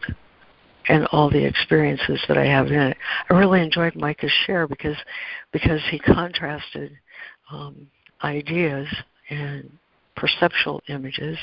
[0.87, 2.97] and all the experiences that I have in it.
[3.29, 4.95] I really enjoyed Micah's share because
[5.51, 6.97] because he contrasted
[7.51, 7.85] um,
[8.23, 8.87] ideas
[9.29, 9.69] and
[10.15, 11.37] perceptual images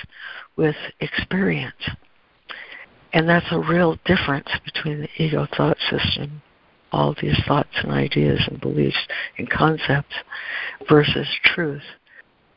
[0.57, 1.91] with experience.
[3.13, 6.41] And that's a real difference between the ego thought system,
[6.93, 8.99] all these thoughts and ideas and beliefs
[9.39, 10.15] and concepts,
[10.89, 11.83] versus truth,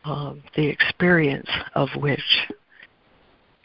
[0.05, 2.47] um, the experience of which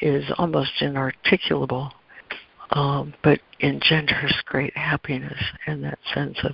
[0.01, 1.91] is almost inarticulable,
[2.71, 6.53] um, but engenders great happiness and that sense of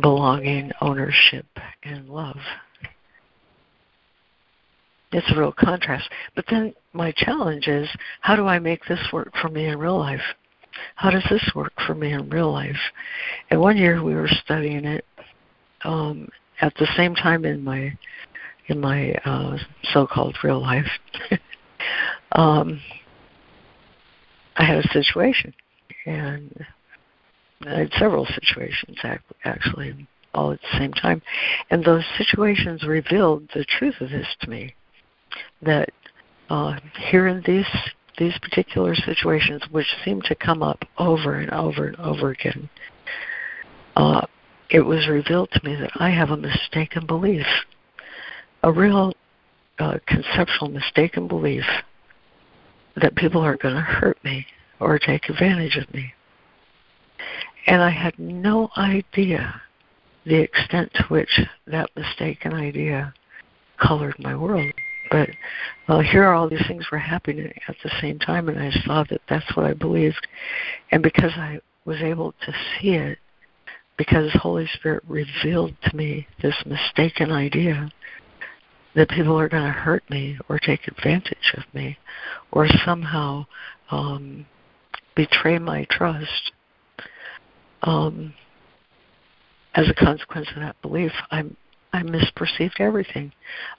[0.00, 1.46] belonging, ownership,
[1.82, 2.36] and love
[5.12, 6.08] it's a real contrast.
[6.34, 7.88] But then my challenge is
[8.20, 10.20] how do I make this work for me in real life?
[10.96, 12.80] How does this work for me in real life?
[13.50, 15.04] And one year we were studying it
[15.84, 16.28] um,
[16.60, 17.96] at the same time in my
[18.68, 19.56] in my uh,
[19.92, 20.88] so-called real life.
[22.32, 22.80] um,
[24.56, 25.54] I had a situation,
[26.04, 26.66] and
[27.64, 28.98] I had several situations
[29.44, 31.22] actually, all at the same time,
[31.70, 34.74] and those situations revealed the truth of this to me
[35.62, 35.90] that
[36.48, 36.78] uh,
[37.10, 37.66] here in these
[38.18, 42.68] these particular situations, which seem to come up over and over and over again,
[43.96, 44.26] uh,
[44.70, 47.46] it was revealed to me that I have a mistaken belief,
[48.62, 49.12] a real
[49.78, 51.64] uh, conceptual mistaken belief
[52.96, 54.46] that people are going to hurt me
[54.80, 56.12] or take advantage of me.
[57.66, 59.60] And I had no idea
[60.24, 63.14] the extent to which that mistaken idea
[63.78, 64.72] colored my world.
[65.10, 65.30] But
[65.88, 69.20] uh, here all these things were happening at the same time, and I saw that
[69.28, 70.26] that's what I believed.
[70.90, 73.18] And because I was able to see it,
[73.96, 77.90] because Holy Spirit revealed to me this mistaken idea
[78.94, 81.98] that people are going to hurt me or take advantage of me
[82.50, 83.46] or somehow
[83.90, 84.46] um,
[85.14, 86.52] betray my trust.
[87.82, 88.34] Um,
[89.74, 91.56] as a consequence of that belief, I'm
[91.96, 93.32] I misperceived everything.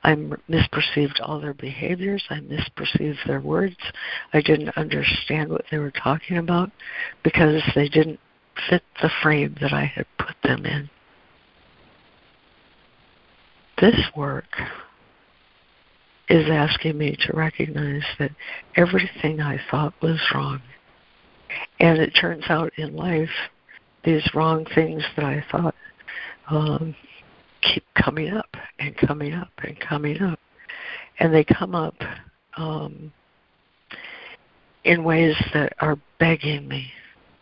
[0.03, 2.23] I misperceived all their behaviors.
[2.31, 3.77] I misperceived their words.
[4.34, 6.72] I didn't understand what they were talking about
[7.23, 8.19] because they didn't
[8.69, 10.89] fit the frame that I had put them in.
[13.80, 14.49] This work
[16.27, 18.31] is asking me to recognize that
[18.76, 20.61] everything I thought was wrong.
[21.80, 23.30] And it turns out in life,
[24.03, 25.76] these wrong things that I thought
[26.49, 26.95] um,
[27.73, 28.49] keep coming up
[28.80, 30.39] and coming up and coming up.
[31.19, 31.95] And they come up
[32.57, 33.11] um,
[34.84, 36.91] in ways that are begging me,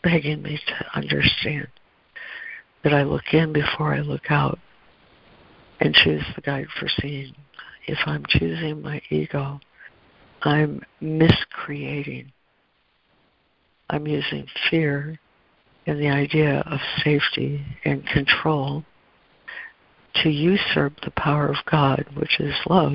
[0.03, 1.67] begging me to understand
[2.83, 4.59] that I look in before I look out
[5.79, 7.33] and choose the guide for seeing.
[7.87, 9.59] If I'm choosing my ego,
[10.41, 12.31] I'm miscreating.
[13.89, 15.19] I'm using fear
[15.87, 18.83] and the idea of safety and control
[20.23, 22.93] to usurp the power of God, which is love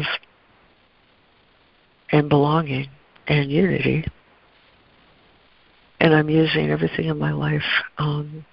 [2.12, 2.88] and belonging
[3.26, 4.04] and unity.
[6.00, 7.62] And I'm using everything in my life
[7.98, 8.44] um,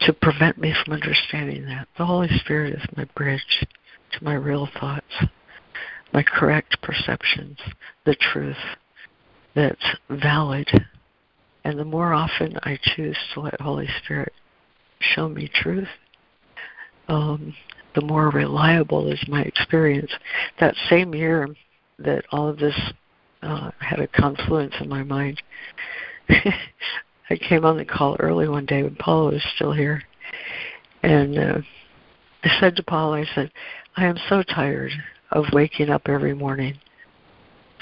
[0.00, 1.88] to prevent me from understanding that.
[1.98, 3.66] The Holy Spirit is my bridge
[4.12, 5.04] to my real thoughts,
[6.12, 7.58] my correct perceptions,
[8.04, 8.56] the truth
[9.54, 10.68] that's valid.
[11.64, 14.32] And the more often I choose to let Holy Spirit
[15.00, 15.88] show me truth,
[17.08, 17.54] um,
[17.94, 20.10] the more reliable is my experience.
[20.60, 21.48] That same year
[21.98, 22.78] that all of this
[23.42, 25.42] uh, had a confluence in my mind,
[26.28, 30.02] I came on the call early one day when Paula was still here,
[31.02, 31.58] and uh,
[32.44, 33.50] I said to Paula, I said,
[33.96, 34.92] I am so tired
[35.32, 36.78] of waking up every morning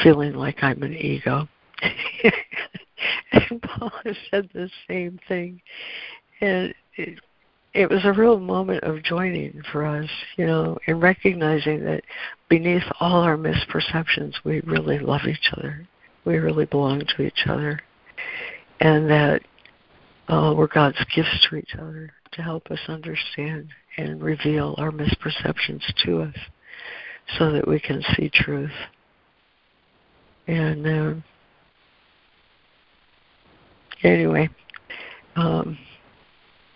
[0.03, 1.49] feeling like I'm an ego.
[3.33, 5.61] and Paula said the same thing,
[6.41, 7.21] and it,
[7.75, 12.05] it was a real moment of joining for us, you know, and recognizing that
[12.49, 15.87] beneath all our misperceptions, we really love each other.
[16.25, 17.81] We really belong to each other.
[18.81, 19.43] And that
[20.29, 25.83] uh, we're God's gifts to each other to help us understand and reveal our misperceptions
[26.05, 26.37] to us
[27.39, 28.71] so that we can see truth.
[30.47, 31.25] And um,
[34.05, 34.49] anyway,
[35.35, 35.77] um,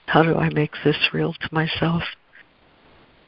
[0.08, 2.02] how do I make this real to myself?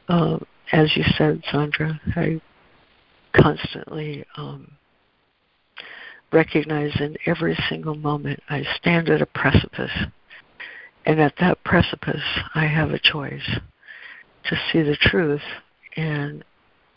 [0.09, 0.39] Uh,
[0.73, 2.41] as you said, Sandra, I
[3.37, 4.73] constantly um,
[6.33, 9.93] recognize in every single moment I stand at a precipice.
[11.05, 12.23] And at that precipice,
[12.55, 13.59] I have a choice
[14.45, 15.43] to see the truth
[15.99, 16.43] and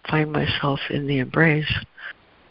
[0.10, 1.74] find myself in the embrace,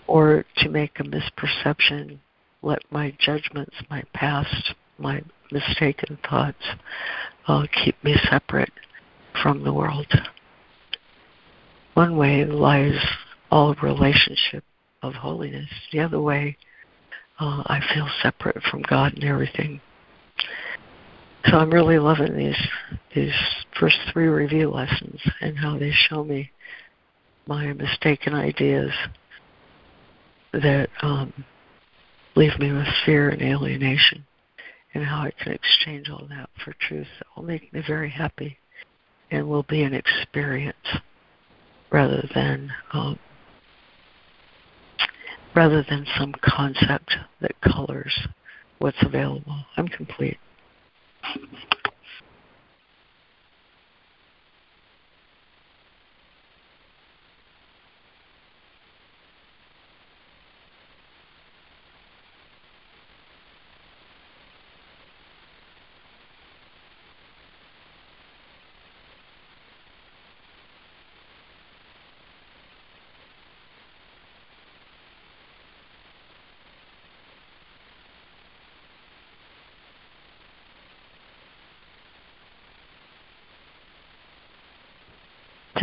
[0.07, 2.19] or to make a misperception,
[2.61, 6.65] let my judgments, my past, my mistaken thoughts
[7.49, 8.73] uh, keep me separate
[9.43, 10.07] from the world.
[11.95, 12.99] One way lies
[13.51, 14.65] all relationship
[15.03, 15.69] of holiness.
[15.93, 16.57] The other way,
[17.39, 19.81] uh, I feel separate from God and everything.
[21.47, 22.69] So I'm really loving these
[23.15, 23.35] these
[23.79, 26.51] first three review lessons and how they show me
[27.47, 28.93] my mistaken ideas
[30.53, 31.33] that um,
[32.37, 34.25] leave me with fear and alienation
[34.95, 38.59] and how I can exchange all that for truth that will make me very happy
[39.31, 40.77] and will be an experience
[41.91, 43.19] rather than um,
[45.55, 48.29] rather than some concept that colors
[48.79, 49.65] what's available.
[49.77, 50.39] I'm complete.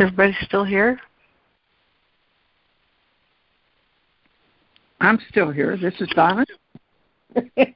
[0.00, 0.98] Everybody still here?
[5.00, 5.76] I'm still here.
[5.76, 6.44] This is Donna.
[7.34, 7.74] I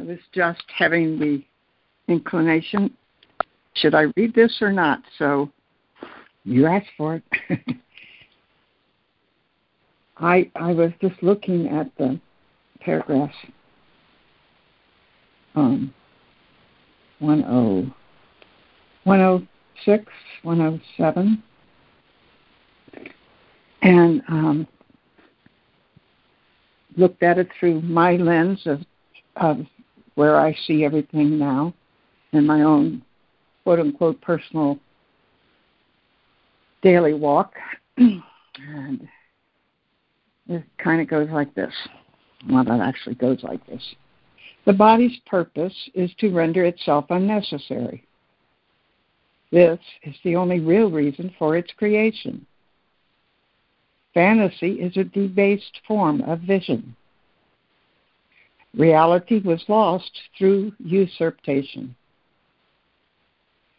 [0.00, 1.44] was just having the
[2.08, 2.94] inclination
[3.80, 5.02] should I read this or not?
[5.18, 5.50] So
[6.44, 7.22] you asked for it.
[10.18, 12.18] I I was just looking at the
[12.80, 13.36] paragraphs.
[15.54, 15.94] Um,
[17.20, 17.92] one oh
[19.08, 20.04] 106,
[20.42, 21.42] 107.
[23.80, 24.68] And um,
[26.98, 28.80] looked at it through my lens of,
[29.36, 29.64] of
[30.14, 31.72] where I see everything now
[32.32, 33.02] in my own
[33.64, 34.78] quote unquote personal
[36.82, 37.54] daily walk.
[37.96, 39.08] and
[40.48, 41.72] it kind of goes like this.
[42.50, 43.82] Well, that actually goes like this.
[44.66, 48.04] The body's purpose is to render itself unnecessary.
[49.50, 52.46] This is the only real reason for its creation.
[54.12, 56.94] Fantasy is a debased form of vision.
[58.74, 61.94] Reality was lost through usurpation.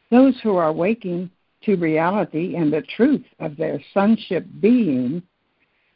[0.10, 1.30] Those who are waking
[1.64, 5.22] to reality and the truth of their sonship being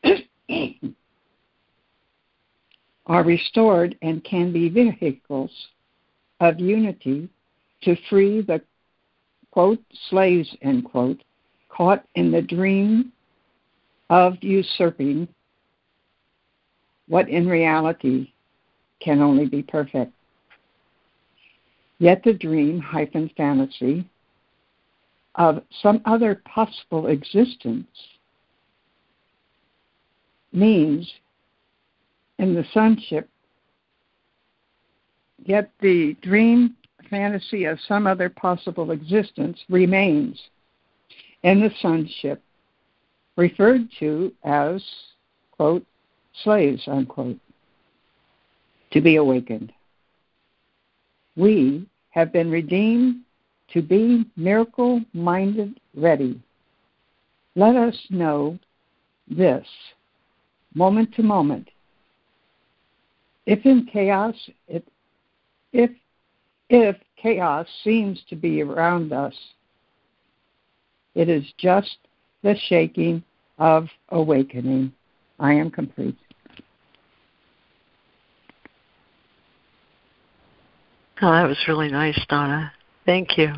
[3.08, 5.52] are restored and can be vehicles
[6.40, 7.30] of unity
[7.82, 8.62] to free the
[9.54, 11.22] quote, slaves, end quote,
[11.70, 13.12] caught in the dream
[14.10, 15.28] of usurping
[17.08, 18.32] what in reality
[19.00, 20.12] can only be perfect.
[22.00, 24.10] Yet the dream hyphen fantasy
[25.36, 27.86] of some other possible existence
[30.52, 31.08] means
[32.40, 33.30] in the sonship,
[35.46, 36.76] yet the dream
[37.10, 40.40] fantasy of some other possible existence remains
[41.44, 42.42] in the sonship,
[43.36, 44.84] referred to as,
[45.52, 45.86] quote,
[46.44, 47.38] slaves, unquote,
[48.92, 49.72] to be awakened.
[51.36, 53.22] We have been redeemed
[53.74, 56.40] to be miracle minded ready.
[57.56, 58.58] Let us know
[59.28, 59.68] this
[60.76, 61.70] moment to moment.
[63.46, 64.36] If in chaos,
[64.68, 64.88] it,
[65.72, 65.90] if
[66.70, 69.36] if chaos seems to be around us,
[71.16, 71.98] it is just
[72.42, 73.24] the shaking
[73.60, 74.92] of awakening.
[75.40, 76.18] I am complete.
[81.22, 82.72] Oh, that was really nice, Donna.
[83.06, 83.54] Thank you.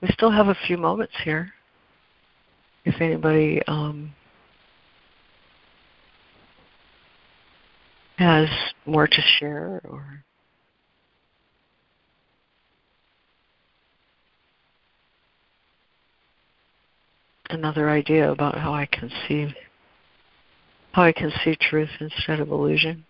[0.00, 1.52] We still have a few moments here.
[2.84, 4.14] If anybody um,
[8.16, 8.48] has
[8.86, 10.24] more to share or
[17.50, 19.54] another idea about how I can see
[20.92, 23.04] how I can see truth instead of illusion.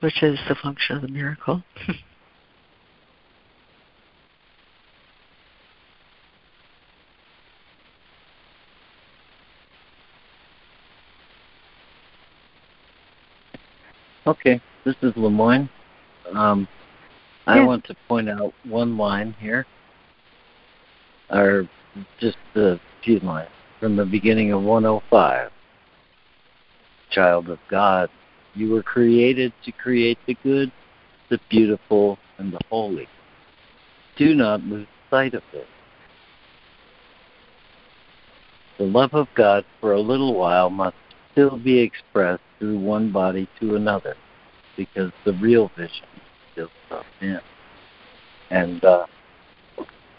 [0.00, 1.62] Which is the function of the miracle.
[14.26, 15.68] okay, this is Lemoyne.
[16.32, 16.66] Um,
[17.46, 19.66] I want to point out one line here,
[21.30, 21.68] or
[22.20, 23.50] just a few lines
[23.80, 25.50] from the beginning of 105.
[27.10, 28.08] Child of God,
[28.54, 30.72] you were created to create the good,
[31.28, 33.08] the beautiful, and the holy.
[34.16, 35.66] Do not lose sight of this.
[38.78, 40.96] The love of God for a little while must
[41.32, 44.16] still be expressed through one body to another
[44.76, 46.22] because the real vision is
[46.52, 47.40] still up in.
[48.50, 49.06] And uh,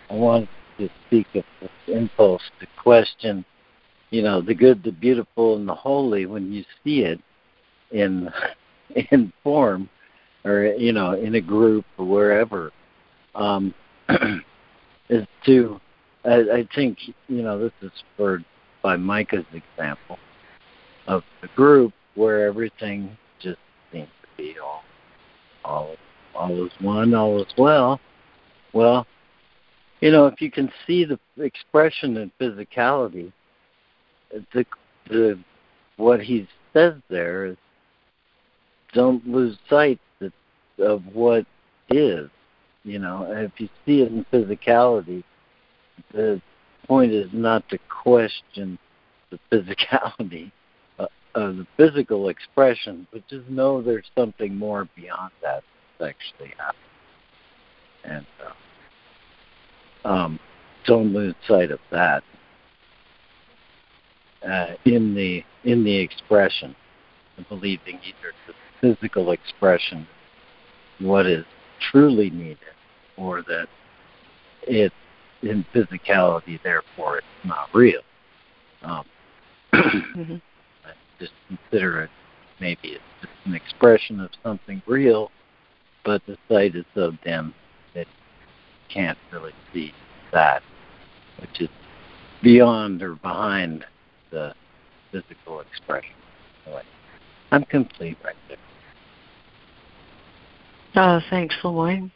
[0.09, 0.47] I want
[0.77, 3.43] to speak of this impulse to question,
[4.09, 7.19] you know, the good, the beautiful, and the holy when you see it
[7.91, 8.29] in
[9.11, 9.89] in form
[10.43, 12.71] or you know in a group or wherever
[13.35, 13.73] um,
[15.09, 15.79] is to
[16.25, 16.97] I, I think
[17.27, 18.45] you know this is spurred
[18.81, 20.17] by Micah's example
[21.07, 23.59] of the group where everything just
[23.91, 24.83] seems to be all
[25.63, 25.95] all
[26.35, 27.99] all is one, all is well.
[28.73, 29.05] Well,
[29.99, 33.31] you know, if you can see the expression and physicality,
[34.53, 34.65] the
[35.09, 35.39] the
[35.97, 37.57] what he says there is
[38.93, 39.99] don't lose sight
[40.79, 41.45] of what
[41.89, 42.29] is.
[42.83, 45.23] You know, if you see it in physicality,
[46.13, 46.41] the
[46.87, 48.77] point is not to question
[49.29, 50.51] the physicality
[50.99, 55.63] uh, of the physical expression, but just know there's something more beyond that
[55.99, 56.81] that's actually happening.
[58.03, 58.25] And
[60.03, 60.39] uh, um,
[60.85, 62.23] don't lose sight of that
[64.47, 66.75] uh, in the in the expression,
[67.47, 70.07] believing either the physical expression
[70.99, 71.45] what is
[71.91, 72.57] truly needed,
[73.17, 73.67] or that
[74.63, 74.93] it's
[75.41, 78.01] in physicality, therefore it's not real.
[78.83, 79.05] Um,
[79.73, 80.35] mm-hmm.
[81.19, 82.09] Just consider it
[82.61, 85.31] maybe it's just an expression of something real,
[86.05, 87.53] but the sight is so dim
[87.93, 89.91] that you can't really see
[90.31, 90.61] that,
[91.39, 91.69] which is
[92.41, 93.83] beyond or behind
[94.29, 94.53] the
[95.11, 96.13] physical expression.
[96.65, 96.83] Anyway,
[97.51, 98.57] I'm complete right there.
[100.95, 102.11] Oh, thanks, Lemoyne.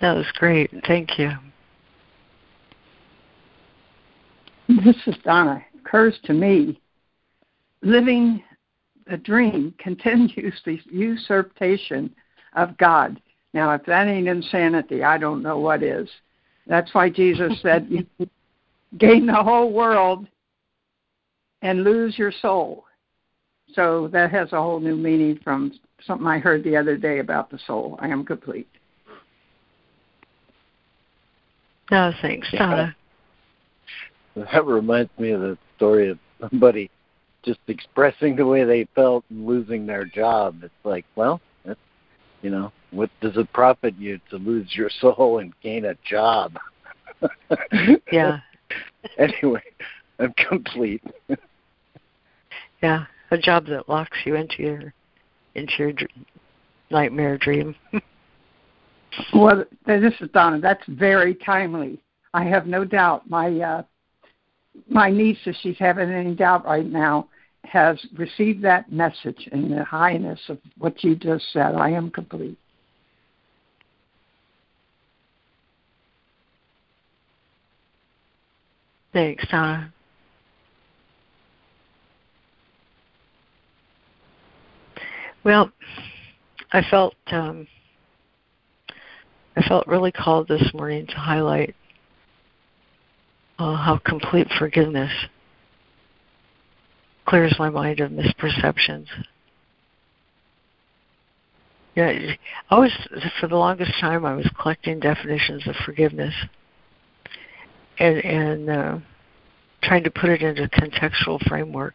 [0.00, 0.70] That was great.
[0.86, 1.30] Thank you.
[4.68, 5.62] This is Donna.
[5.74, 6.80] It occurs to me
[7.82, 8.42] living
[9.08, 12.14] a dream continues the usurpation
[12.54, 13.20] of God.
[13.52, 16.08] Now, if that ain't insanity, I don't know what is.
[16.66, 18.06] That's why Jesus said, you
[18.98, 20.26] gain the whole world
[21.64, 22.84] and lose your soul.
[23.72, 25.72] So that has a whole new meaning from
[26.06, 27.98] something I heard the other day about the soul.
[28.00, 28.68] I am complete.
[31.90, 32.94] No, thanks, Donna.
[34.36, 36.90] That reminds me of the story of somebody
[37.44, 40.56] just expressing the way they felt and losing their job.
[40.64, 41.78] It's like, well, that's,
[42.42, 46.58] you know, what does it profit you to lose your soul and gain a job?
[48.10, 48.40] yeah.
[49.18, 49.62] anyway,
[50.18, 51.04] I'm complete.
[52.84, 54.94] Yeah, a job that locks you into your
[55.54, 56.10] into your dr-
[56.90, 57.74] nightmare dream.
[59.34, 60.60] well, this is Donna.
[60.60, 61.98] That's very timely.
[62.34, 63.28] I have no doubt.
[63.28, 63.82] My uh,
[64.86, 67.28] my niece, if she's having any doubt right now,
[67.62, 71.74] has received that message in the highness of what you just said.
[71.76, 72.58] I am complete.
[79.14, 79.90] Thanks, Donna.
[85.44, 85.70] Well,
[86.72, 87.68] I felt um,
[89.56, 91.74] I felt really called this morning to highlight
[93.58, 95.12] uh, how complete forgiveness
[97.26, 99.06] clears my mind of misperceptions.
[101.94, 102.34] Yeah,
[102.70, 102.90] I was
[103.38, 106.34] for the longest time I was collecting definitions of forgiveness
[107.98, 108.98] and and uh,
[109.82, 111.94] trying to put it into contextual framework.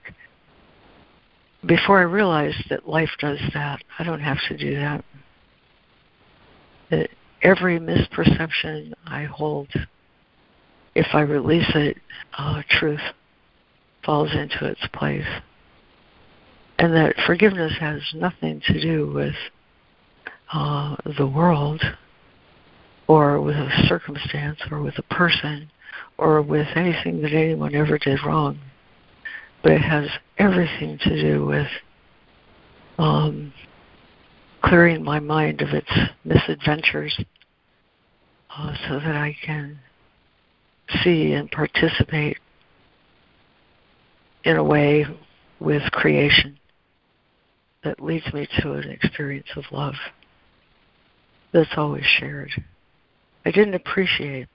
[1.65, 5.03] Before I realized that life does that, I don't have to do that.
[6.90, 7.10] That
[7.41, 9.68] every misperception I hold,
[10.95, 11.98] if I release it,
[12.38, 13.02] uh, truth
[14.06, 15.27] falls into its place.
[16.77, 19.36] And that forgiveness has nothing to do with
[20.53, 21.84] uh, the world
[23.07, 25.69] or with a circumstance or with a person
[26.18, 28.60] or with anything that anyone ever did wrong.
[29.61, 30.07] But it has
[30.38, 31.68] everything to do with
[32.98, 33.53] um,
[34.64, 35.91] clearing my mind of its
[36.23, 37.19] misadventures
[38.56, 39.80] uh, so that I can
[41.03, 42.38] see and participate
[44.44, 45.06] in a way
[45.60, 46.57] with creation
[47.84, 49.95] that leads me to an experience of love
[51.52, 52.52] that's always shared.
[53.45, 54.48] I didn't appreciate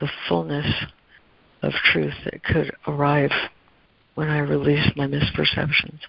[0.00, 0.66] the fullness
[1.62, 3.30] of truth that could arrive
[4.16, 6.00] when I release my misperceptions.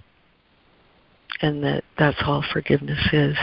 [1.42, 3.38] And that that's all forgiveness is.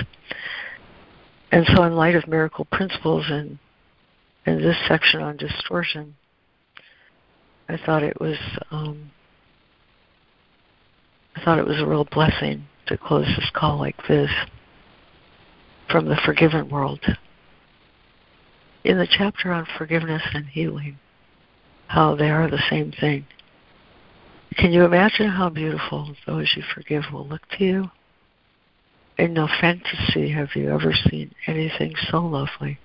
[1.52, 3.58] And so in light of miracle principles and
[4.46, 6.16] in this section on distortion,
[7.68, 8.36] I thought it was
[8.72, 9.12] um,
[11.36, 14.30] I thought it was a real blessing to close this call like this
[15.90, 17.00] from the forgiven world.
[18.82, 20.98] In the chapter on forgiveness and healing,
[21.86, 23.26] how they are the same thing.
[24.56, 27.90] Can you imagine how beautiful those you forgive will look to you?
[29.18, 32.78] In no fantasy have you ever seen anything so lovely.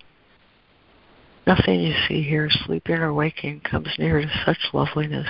[1.45, 5.27] Nothing you see here, sleeping or waking, comes near to such loveliness.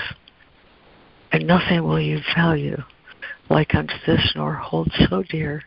[1.32, 2.84] And nothing will you value
[3.50, 5.64] like unto this, nor hold so dear.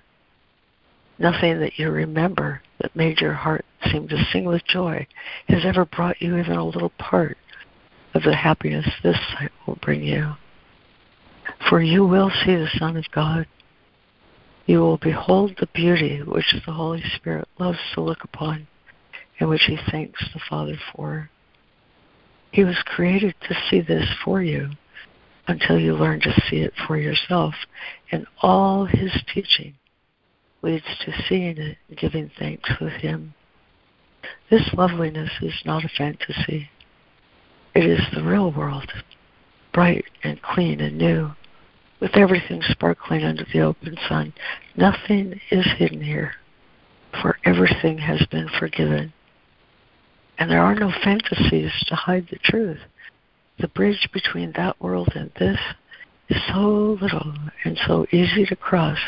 [1.18, 5.06] Nothing that you remember that made your heart seem to sing with joy
[5.48, 7.36] has ever brought you even a little part
[8.14, 10.34] of the happiness this sight will bring you.
[11.68, 13.46] For you will see the Son of God.
[14.66, 18.66] You will behold the beauty which the Holy Spirit loves to look upon
[19.38, 21.30] and which he thanks the Father for.
[22.52, 24.70] He was created to see this for you
[25.48, 27.54] until you learn to see it for yourself.
[28.10, 29.74] And all his teaching
[30.62, 33.34] leads to seeing it and giving thanks with him.
[34.50, 36.70] This loveliness is not a fantasy.
[37.74, 38.92] It is the real world,
[39.72, 41.32] bright and clean and new,
[42.02, 44.34] with everything sparkling under the open sun.
[44.76, 46.32] Nothing is hidden here,
[47.22, 49.12] for everything has been forgiven.
[50.36, 52.80] And there are no fantasies to hide the truth
[53.58, 55.58] the bridge between that world and this
[56.28, 57.34] is so little
[57.64, 58.98] and so easy to cross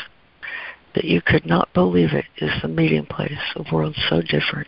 [0.93, 4.67] that you could not believe it is the meeting place of worlds so different.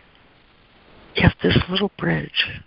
[1.14, 2.60] Yet this little bridge,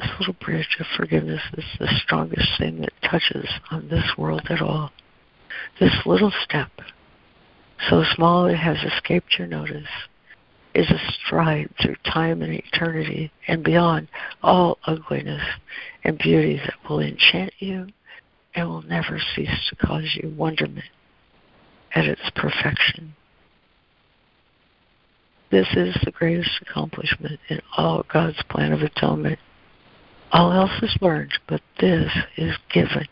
[0.00, 4.62] this little bridge of forgiveness is the strongest thing that touches on this world at
[4.62, 4.90] all.
[5.78, 6.70] This little step,
[7.88, 9.88] so small it has escaped your notice,
[10.74, 14.08] is a stride through time and eternity and beyond
[14.42, 15.42] all ugliness
[16.04, 17.88] and beauty that will enchant you
[18.54, 20.86] and will never cease to cause you wonderment
[21.94, 23.14] at its perfection.
[25.50, 29.40] This is the greatest accomplishment in all God's plan of atonement.
[30.32, 33.06] All else is learned, but this is given,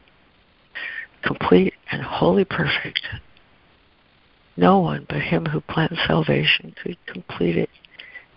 [1.22, 3.00] complete and wholly perfect.
[4.56, 7.70] No one but Him who planned salvation could complete it.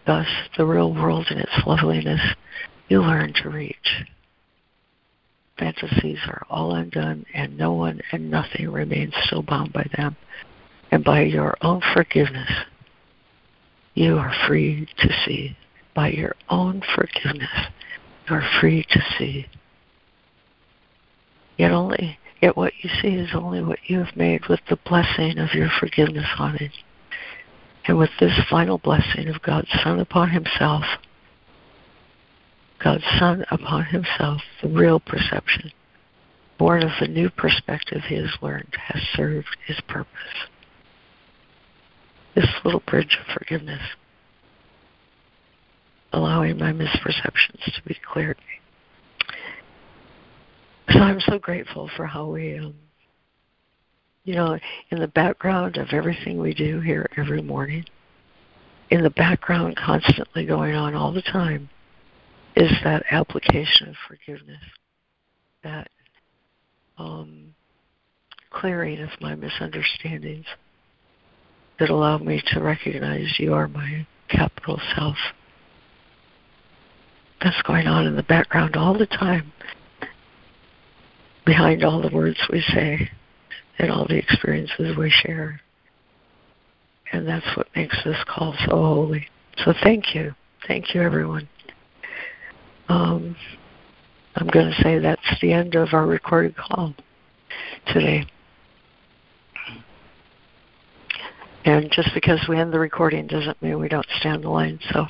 [0.05, 0.27] Thus,
[0.57, 2.21] the real world in its loveliness
[2.89, 4.03] you learn to reach.
[5.57, 10.15] Fantasies are all undone, and no one and nothing remains still bound by them.
[10.89, 12.49] And by your own forgiveness,
[13.93, 15.55] you are free to see.
[15.93, 17.49] By your own forgiveness,
[18.31, 19.47] are free to see.
[21.57, 25.37] Yet only yet what you see is only what you have made with the blessing
[25.37, 26.71] of your forgiveness on it.
[27.85, 30.83] And with this final blessing of God's Son upon himself,
[32.83, 35.71] God's Son upon himself, the real perception,
[36.57, 40.47] born of the new perspective he has learned, has served his purpose.
[42.35, 43.81] This little bridge of forgiveness,
[46.13, 48.37] allowing my misperceptions to be cleared.
[50.89, 52.75] So I'm so grateful for how we, um,
[54.23, 54.57] you know,
[54.89, 57.85] in the background of everything we do here every morning,
[58.89, 61.69] in the background constantly going on all the time,
[62.55, 64.61] is that application of forgiveness,
[65.63, 65.87] that
[66.97, 67.55] um,
[68.49, 70.45] clearing of my misunderstandings
[71.79, 75.15] that allow me to recognize you are my capital self.
[77.43, 79.51] That's going on in the background all the time,
[81.45, 83.09] behind all the words we say
[83.79, 85.59] and all the experiences we share.
[87.11, 89.27] And that's what makes this call so holy.
[89.57, 90.33] So thank you.
[90.67, 91.49] Thank you, everyone.
[92.87, 93.35] Um,
[94.35, 96.93] I'm going to say that's the end of our recorded call
[97.87, 98.25] today.
[101.65, 104.79] And just because we end the recording doesn't mean we don't stand the line.
[104.91, 105.05] So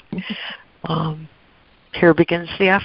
[0.85, 1.29] um,
[1.93, 2.79] here begins the after.